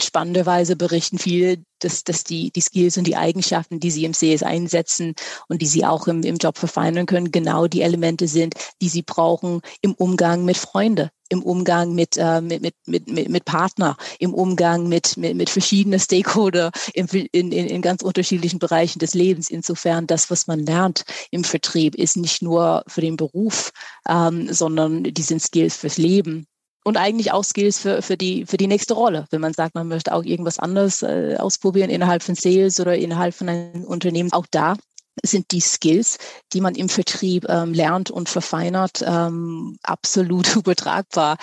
spannenderweise 0.02 0.76
berichten 0.76 1.18
viele, 1.18 1.64
dass, 1.80 2.04
dass 2.04 2.24
die, 2.24 2.52
die 2.52 2.62
Skills 2.62 2.98
und 2.98 3.06
die 3.06 3.16
Eigenschaften, 3.16 3.80
die 3.80 3.92
sie 3.92 4.06
im 4.06 4.14
CS 4.14 4.44
einsetzen 4.44 5.16
und 5.48 5.62
die 5.62 5.68
sie 5.68 5.86
auch 5.86 6.08
im, 6.08 6.24
im 6.24 6.38
Job 6.38 6.58
verfeinern 6.58 7.06
können, 7.06 7.32
genau 7.32 7.68
die 7.68 7.82
Elemente 7.82 8.28
sind, 8.28 8.56
die 8.82 8.90
sie 8.90 9.02
brauchen 9.02 9.62
im 9.82 9.94
Umgang 9.94 10.46
mit 10.46 10.58
Freunden, 10.58 11.10
im 11.30 11.44
Umgang 11.44 11.94
mit, 11.94 12.18
äh, 12.18 12.42
mit, 12.42 12.62
mit, 12.62 12.76
mit, 12.88 13.30
mit 13.30 13.46
Partner, 13.46 13.98
im 14.20 14.34
Umgang 14.34 14.88
mit, 14.88 15.18
mit, 15.18 15.36
mit 15.36 15.50
verschiedenen 15.50 16.00
Stakeholder 16.00 16.72
in, 16.94 17.08
in, 17.08 17.52
in 17.52 17.82
ganz 17.82 18.02
unterschiedlichen 18.02 18.60
Bereichen 18.60 19.00
des 19.00 19.14
Lebens. 19.14 19.50
Insofern, 19.50 20.08
das, 20.08 20.30
was 20.30 20.48
man 20.48 20.60
lernt 20.60 21.04
im 21.32 21.44
Vertrieb, 21.44 21.96
ist 21.96 22.18
nicht 22.18 22.42
nur 22.42 22.84
für 22.88 23.02
den 23.02 23.18
Beruf, 23.18 23.72
ähm, 24.08 24.52
sondern 24.52 25.04
die 25.04 25.22
sind 25.22 25.42
Skills 25.42 25.76
fürs 25.76 25.98
Leben 25.98 26.48
und 26.84 26.98
eigentlich 26.98 27.32
auch 27.32 27.44
Skills 27.44 27.80
für, 27.80 28.02
für, 28.02 28.18
die, 28.18 28.46
für 28.46 28.58
die 28.58 28.68
nächste 28.68 28.94
Rolle. 28.94 29.26
Wenn 29.32 29.42
man 29.42 29.54
sagt, 29.54 29.76
man 29.76 29.88
möchte 29.88 30.14
auch 30.14 30.24
irgendwas 30.24 30.60
anderes 30.60 31.02
äh, 31.02 31.36
ausprobieren 31.38 31.90
innerhalb 31.90 32.24
von 32.24 32.36
Sales 32.36 32.80
oder 32.80 32.96
innerhalb 32.96 33.34
von 33.34 33.50
einem 33.50 33.84
Unternehmen, 33.84 34.34
auch 34.34 34.46
da 34.52 34.76
sind 35.22 35.52
die 35.52 35.62
Skills, 35.62 36.18
die 36.54 36.62
man 36.62 36.76
im 36.76 36.90
Vertrieb 36.90 37.46
ähm, 37.48 37.74
lernt 37.74 38.10
und 38.10 38.30
verfeinert, 38.30 39.04
ähm, 39.06 39.78
absolut 39.84 40.56
übertragbar. 40.56 41.38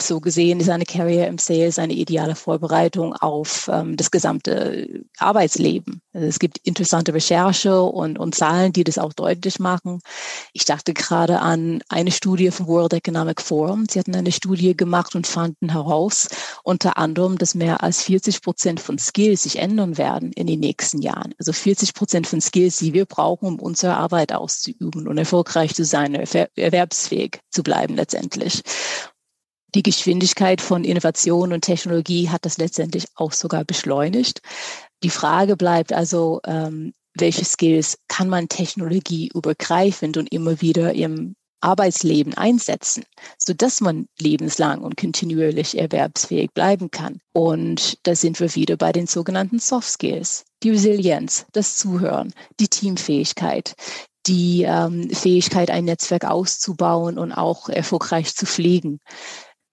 So 0.00 0.20
gesehen 0.20 0.60
ist 0.60 0.68
eine 0.68 0.84
Carrier 0.84 1.28
im 1.28 1.38
Sales 1.38 1.78
eine 1.78 1.92
ideale 1.92 2.34
Vorbereitung 2.34 3.14
auf 3.14 3.70
ähm, 3.72 3.96
das 3.96 4.10
gesamte 4.10 5.04
Arbeitsleben. 5.18 6.00
Also 6.12 6.26
es 6.26 6.38
gibt 6.38 6.58
interessante 6.64 7.14
Recherche 7.14 7.82
und, 7.82 8.18
und 8.18 8.34
Zahlen, 8.34 8.72
die 8.72 8.84
das 8.84 8.98
auch 8.98 9.12
deutlich 9.12 9.58
machen. 9.58 10.00
Ich 10.52 10.64
dachte 10.64 10.92
gerade 10.92 11.40
an 11.40 11.82
eine 11.88 12.10
Studie 12.10 12.50
vom 12.50 12.66
World 12.66 12.92
Economic 12.92 13.40
Forum. 13.40 13.86
Sie 13.88 13.98
hatten 13.98 14.14
eine 14.14 14.32
Studie 14.32 14.76
gemacht 14.76 15.14
und 15.14 15.26
fanden 15.26 15.70
heraus, 15.70 16.28
unter 16.64 16.98
anderem, 16.98 17.38
dass 17.38 17.54
mehr 17.54 17.82
als 17.82 18.02
40 18.02 18.42
Prozent 18.42 18.80
von 18.80 18.98
Skills 18.98 19.44
sich 19.44 19.58
ändern 19.58 19.96
werden 19.96 20.32
in 20.32 20.46
den 20.46 20.60
nächsten 20.60 21.00
Jahren. 21.00 21.34
Also 21.38 21.52
40 21.52 21.94
Prozent 21.94 22.26
von 22.26 22.40
Skills, 22.40 22.78
die 22.78 22.92
wir 22.92 23.06
brauchen, 23.12 23.46
um 23.46 23.60
unsere 23.60 23.96
Arbeit 23.96 24.32
auszuüben 24.32 25.06
und 25.06 25.18
erfolgreich 25.18 25.74
zu 25.74 25.84
sein, 25.84 26.14
erwerbsfähig 26.14 27.40
zu 27.50 27.62
bleiben 27.62 27.94
letztendlich. 27.94 28.62
Die 29.74 29.82
Geschwindigkeit 29.82 30.60
von 30.60 30.84
Innovation 30.84 31.52
und 31.52 31.62
Technologie 31.62 32.28
hat 32.28 32.44
das 32.44 32.58
letztendlich 32.58 33.06
auch 33.14 33.32
sogar 33.32 33.64
beschleunigt. 33.64 34.40
Die 35.02 35.10
Frage 35.10 35.56
bleibt 35.56 35.92
also, 35.92 36.40
ähm, 36.46 36.92
welche 37.14 37.44
Skills 37.44 37.98
kann 38.08 38.28
man 38.28 38.48
technologieübergreifend 38.48 40.16
und 40.16 40.32
immer 40.32 40.60
wieder 40.60 40.94
im 40.94 41.36
Arbeitsleben 41.62 42.34
einsetzen, 42.34 43.04
so 43.38 43.54
dass 43.54 43.80
man 43.80 44.06
lebenslang 44.20 44.82
und 44.82 44.96
kontinuierlich 44.96 45.78
erwerbsfähig 45.78 46.52
bleiben 46.52 46.90
kann. 46.90 47.20
Und 47.32 47.98
da 48.06 48.14
sind 48.14 48.40
wir 48.40 48.54
wieder 48.54 48.76
bei 48.76 48.92
den 48.92 49.06
sogenannten 49.06 49.58
Soft 49.58 49.88
Skills. 49.88 50.44
Die 50.62 50.70
Resilienz, 50.70 51.46
das 51.52 51.76
Zuhören, 51.76 52.34
die 52.60 52.68
Teamfähigkeit, 52.68 53.74
die 54.26 54.62
ähm, 54.62 55.10
Fähigkeit, 55.10 55.70
ein 55.70 55.84
Netzwerk 55.84 56.24
auszubauen 56.24 57.18
und 57.18 57.32
auch 57.32 57.68
erfolgreich 57.68 58.34
zu 58.34 58.46
pflegen. 58.46 59.00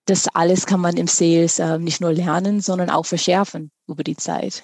Das 0.05 0.27
alles 0.33 0.65
kann 0.65 0.79
man 0.79 0.97
im 0.97 1.07
Sales 1.07 1.59
äh, 1.59 1.77
nicht 1.77 2.01
nur 2.01 2.11
lernen, 2.11 2.61
sondern 2.61 2.89
auch 2.89 3.05
verschärfen 3.05 3.71
über 3.87 4.03
die 4.03 4.17
Zeit. 4.17 4.63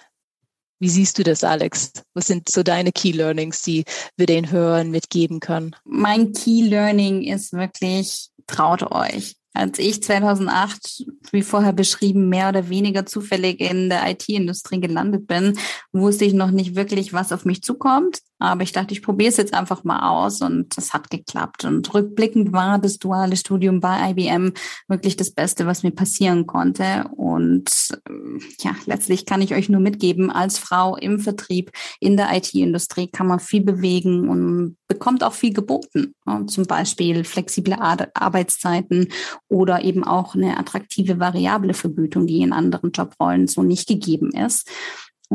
Wie 0.80 0.90
siehst 0.90 1.18
du 1.18 1.24
das, 1.24 1.44
Alex? 1.44 1.92
Was 2.14 2.28
sind 2.28 2.50
so 2.50 2.62
deine 2.62 2.92
Key 2.92 3.12
Learnings, 3.12 3.62
die 3.62 3.86
wir 4.18 4.26
den 4.26 4.52
Hörern 4.52 4.92
mitgeben 4.92 5.40
können? 5.40 5.76
Mein 5.86 6.34
Key 6.34 6.64
Learning 6.64 7.24
ist 7.24 7.54
wirklich, 7.54 8.30
traut 8.48 8.84
euch. 8.92 9.36
Als 9.54 9.80
ich 9.80 10.04
2008, 10.04 11.06
wie 11.32 11.42
vorher 11.42 11.72
beschrieben, 11.72 12.28
mehr 12.28 12.50
oder 12.50 12.68
weniger 12.68 13.06
zufällig 13.06 13.62
in 13.62 13.88
der 13.88 14.06
IT-Industrie 14.10 14.82
gelandet 14.82 15.28
bin, 15.28 15.58
wusste 15.94 16.26
ich 16.26 16.34
noch 16.34 16.52
nicht 16.52 16.76
wirklich, 16.76 17.14
was 17.14 17.32
auf 17.32 17.46
mich 17.46 17.62
zukommt. 17.62 18.20
Aber 18.38 18.63
ich 18.63 18.74
dachte, 18.74 18.93
ich 18.93 19.02
probiere 19.02 19.30
es 19.30 19.38
jetzt 19.38 19.54
einfach 19.54 19.84
mal 19.84 20.10
aus 20.10 20.41
und 20.41 20.78
es 20.78 20.93
hat 20.93 21.10
geklappt. 21.10 21.63
Und 21.63 21.93
rückblickend 21.93 22.52
war 22.52 22.80
das 22.80 22.98
duale 22.98 23.38
Studium 23.38 23.80
bei 23.80 24.12
IBM 24.12 24.54
wirklich 24.88 25.15
das 25.15 25.32
Beste, 25.32 25.65
was 25.65 25.84
mir 25.84 25.91
passieren 25.91 26.45
konnte. 26.45 27.10
Und 27.15 27.69
ähm, 28.10 28.41
ja, 28.60 28.76
letztlich 28.86 29.26
kann 29.26 29.41
ich 29.41 29.56
euch 29.56 29.69
nur 29.69 29.82
mitgeben, 29.82 30.32
als 30.32 30.58
Frau 30.58 30.98
im 30.98 31.19
Vertrieb, 31.19 31.71
in 32.00 32.17
der 32.17 32.36
IT-Industrie 32.36 33.08
kann 33.08 33.28
man 33.28 33.39
viel 33.39 33.63
bewegen 33.63 34.28
und 34.30 34.78
bekommt 34.88 35.24
auch 35.24 35.34
viel 35.34 35.54
geboten. 35.54 36.13
Zum 36.48 36.65
Beispiel 36.65 37.24
flexible 37.24 37.74
Arbeitszeiten 37.74 39.08
oder 39.48 39.84
eben 39.84 40.04
auch 40.04 40.36
eine 40.36 40.58
attraktive 40.58 41.19
variable 41.19 41.74
Vergütung, 41.74 42.28
die 42.28 42.41
in 42.41 42.54
anderen 42.54 42.91
Jobrollen 42.91 43.48
so 43.48 43.63
nicht 43.63 43.88
gegeben 43.88 44.32
ist. 44.32 44.69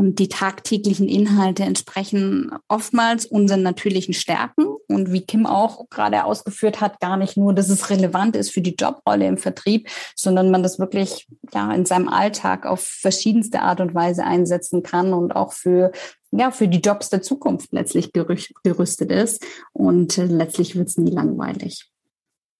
Und 0.01 0.19
die 0.19 0.29
tagtäglichen 0.29 1.11
Inhalte 1.11 1.63
entsprechen 1.63 2.53
oftmals 2.69 3.27
unseren 3.27 3.63
natürlichen 3.63 4.15
Stärken. 4.15 4.65
Und 4.89 5.13
wie 5.13 5.21
Kim 5.21 5.45
auch 5.45 5.91
gerade 5.91 6.25
ausgeführt 6.25 6.81
hat, 6.81 7.01
gar 7.01 7.19
nicht 7.19 7.37
nur, 7.37 7.53
dass 7.53 7.69
es 7.69 7.91
relevant 7.91 8.35
ist 8.35 8.51
für 8.51 8.63
die 8.63 8.77
Jobrolle 8.77 9.27
im 9.27 9.37
Vertrieb, 9.37 9.91
sondern 10.17 10.51
man 10.51 10.63
das 10.63 10.79
wirklich 10.79 11.29
ja 11.53 11.71
in 11.75 11.85
seinem 11.85 12.09
Alltag 12.09 12.65
auf 12.65 12.81
verschiedenste 12.81 13.61
Art 13.61 13.83
und 13.83 13.95
Weise 13.95 14.25
einsetzen 14.25 14.83
kann 14.83 15.13
und 15.13 15.37
auch 15.37 15.53
für 15.53 15.93
ja, 16.31 16.51
für 16.51 16.67
die 16.67 16.81
Jobs 16.81 17.11
der 17.11 17.21
Zukunft 17.21 17.71
letztlich 17.73 18.11
gerüstet 18.15 19.13
ist. 19.13 19.45
Und 19.75 20.17
letztlich 20.17 20.77
wird 20.77 20.89
es 20.89 20.97
nie 20.97 21.11
langweilig. 21.11 21.91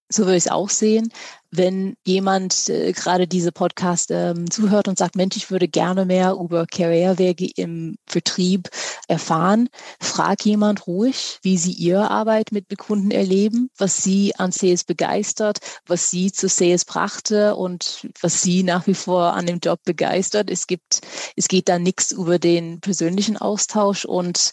So 0.09 0.25
würde 0.25 0.37
ich 0.37 0.45
es 0.45 0.51
auch 0.51 0.69
sehen 0.69 1.09
wenn 1.51 1.95
jemand 2.05 2.69
äh, 2.69 2.93
gerade 2.93 3.27
diese 3.27 3.51
Podcast 3.51 4.09
ähm, 4.09 4.49
zuhört 4.49 4.87
und 4.87 4.97
sagt, 4.97 5.15
Mensch, 5.15 5.35
ich 5.35 5.51
würde 5.51 5.67
gerne 5.67 6.05
mehr 6.05 6.33
über 6.39 6.65
Karrierewege 6.65 7.51
im 7.55 7.97
Vertrieb 8.07 8.69
erfahren, 9.07 9.67
frag 9.99 10.45
jemand 10.45 10.87
ruhig, 10.87 11.39
wie 11.41 11.57
sie 11.57 11.73
ihre 11.73 12.09
Arbeit 12.09 12.51
mit 12.51 12.65
Kunden 12.77 13.11
erleben, 13.11 13.69
was 13.77 14.01
sie 14.01 14.33
an 14.35 14.53
Sales 14.53 14.85
begeistert, 14.85 15.59
was 15.85 16.09
sie 16.09 16.31
zu 16.31 16.47
Sales 16.47 16.85
brachte 16.85 17.55
und 17.55 18.07
was 18.21 18.41
sie 18.41 18.63
nach 18.63 18.87
wie 18.87 18.93
vor 18.93 19.33
an 19.33 19.45
dem 19.45 19.59
Job 19.59 19.79
begeistert. 19.83 20.49
Es 20.49 20.67
gibt, 20.67 21.01
es 21.35 21.49
geht 21.49 21.67
da 21.67 21.79
nichts 21.79 22.13
über 22.13 22.39
den 22.39 22.79
persönlichen 22.79 23.35
Austausch 23.35 24.05
und 24.05 24.51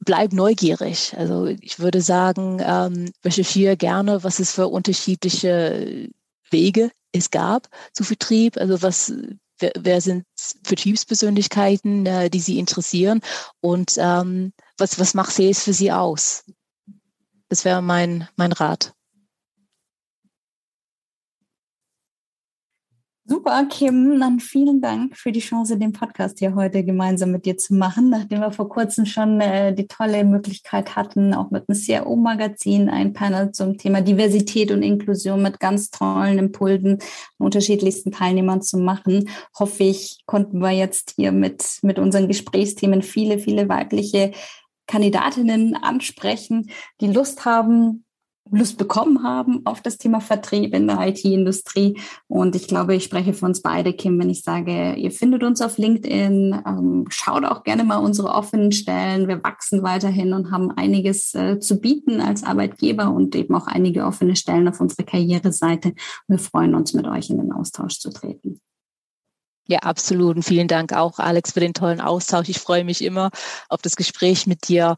bleib 0.00 0.32
neugierig. 0.32 1.14
Also 1.16 1.46
ich 1.46 1.78
würde 1.78 2.02
sagen, 2.02 2.60
ähm, 2.62 3.10
recherchiere 3.24 3.78
gerne, 3.78 4.22
was 4.22 4.38
es 4.38 4.52
für 4.52 4.68
unterschiedliche 4.68 6.10
Wege 6.54 6.90
es 7.12 7.30
gab 7.30 7.68
zu 7.92 8.04
Vertrieb. 8.04 8.56
Also 8.56 8.80
was, 8.80 9.12
wer, 9.58 9.72
wer 9.78 10.00
sind 10.00 10.24
Vertriebspersönlichkeiten, 10.62 12.06
äh, 12.06 12.30
die 12.30 12.40
Sie 12.40 12.58
interessieren 12.58 13.20
und 13.60 13.94
ähm, 13.98 14.52
was, 14.78 14.98
was 14.98 15.14
macht 15.14 15.32
Sales 15.32 15.62
für 15.62 15.72
Sie 15.72 15.92
aus? 15.92 16.44
Das 17.48 17.64
wäre 17.64 17.82
mein, 17.82 18.28
mein 18.36 18.52
Rat. 18.52 18.93
Super, 23.26 23.64
Kim. 23.70 24.20
Dann 24.20 24.38
vielen 24.38 24.82
Dank 24.82 25.16
für 25.16 25.32
die 25.32 25.40
Chance, 25.40 25.78
den 25.78 25.92
Podcast 25.92 26.40
hier 26.40 26.54
heute 26.54 26.84
gemeinsam 26.84 27.30
mit 27.30 27.46
dir 27.46 27.56
zu 27.56 27.72
machen, 27.72 28.10
nachdem 28.10 28.40
wir 28.40 28.52
vor 28.52 28.68
kurzem 28.68 29.06
schon 29.06 29.40
äh, 29.40 29.74
die 29.74 29.86
tolle 29.86 30.24
Möglichkeit 30.24 30.94
hatten, 30.94 31.32
auch 31.32 31.50
mit 31.50 31.66
dem 31.66 31.74
CRO-Magazin 31.74 32.90
ein 32.90 33.14
Panel 33.14 33.50
zum 33.52 33.78
Thema 33.78 34.02
Diversität 34.02 34.70
und 34.70 34.82
Inklusion 34.82 35.40
mit 35.40 35.58
ganz 35.58 35.88
tollen 35.88 36.38
Impulsen 36.38 36.98
unterschiedlichsten 37.38 38.12
Teilnehmern 38.12 38.60
zu 38.60 38.76
machen. 38.76 39.30
Hoffe 39.58 39.84
ich, 39.84 40.18
konnten 40.26 40.58
wir 40.58 40.72
jetzt 40.72 41.14
hier 41.16 41.32
mit, 41.32 41.78
mit 41.80 41.98
unseren 41.98 42.28
Gesprächsthemen 42.28 43.00
viele, 43.00 43.38
viele 43.38 43.70
weibliche 43.70 44.32
Kandidatinnen 44.86 45.76
ansprechen, 45.76 46.70
die 47.00 47.06
Lust 47.06 47.46
haben, 47.46 48.03
Lust 48.50 48.76
bekommen 48.76 49.22
haben 49.22 49.64
auf 49.64 49.80
das 49.80 49.96
Thema 49.96 50.20
Vertrieb 50.20 50.74
in 50.74 50.86
der 50.86 51.00
IT-Industrie. 51.00 51.98
Und 52.28 52.54
ich 52.54 52.68
glaube, 52.68 52.94
ich 52.94 53.04
spreche 53.04 53.32
für 53.32 53.46
uns 53.46 53.62
beide, 53.62 53.94
Kim, 53.94 54.18
wenn 54.20 54.28
ich 54.28 54.42
sage, 54.42 54.94
ihr 54.94 55.10
findet 55.10 55.42
uns 55.42 55.62
auf 55.62 55.78
LinkedIn. 55.78 56.62
Ähm, 56.66 57.06
schaut 57.08 57.44
auch 57.44 57.64
gerne 57.64 57.84
mal 57.84 57.96
unsere 57.96 58.28
offenen 58.28 58.72
Stellen. 58.72 59.28
Wir 59.28 59.42
wachsen 59.42 59.82
weiterhin 59.82 60.34
und 60.34 60.50
haben 60.50 60.70
einiges 60.70 61.34
äh, 61.34 61.58
zu 61.58 61.80
bieten 61.80 62.20
als 62.20 62.44
Arbeitgeber 62.44 63.10
und 63.10 63.34
eben 63.34 63.54
auch 63.54 63.66
einige 63.66 64.04
offene 64.04 64.36
Stellen 64.36 64.68
auf 64.68 64.80
unserer 64.80 65.04
Karriereseite. 65.04 65.94
Wir 66.28 66.38
freuen 66.38 66.74
uns, 66.74 66.92
mit 66.92 67.06
euch 67.06 67.30
in 67.30 67.38
den 67.38 67.52
Austausch 67.52 67.98
zu 67.98 68.10
treten. 68.10 68.60
Ja, 69.66 69.78
absolut. 69.78 70.36
Und 70.36 70.42
vielen 70.42 70.68
Dank 70.68 70.92
auch, 70.92 71.18
Alex, 71.18 71.52
für 71.52 71.60
den 71.60 71.72
tollen 71.72 72.02
Austausch. 72.02 72.50
Ich 72.50 72.58
freue 72.58 72.84
mich 72.84 73.02
immer 73.02 73.30
auf 73.70 73.80
das 73.80 73.96
Gespräch 73.96 74.46
mit 74.46 74.68
dir 74.68 74.96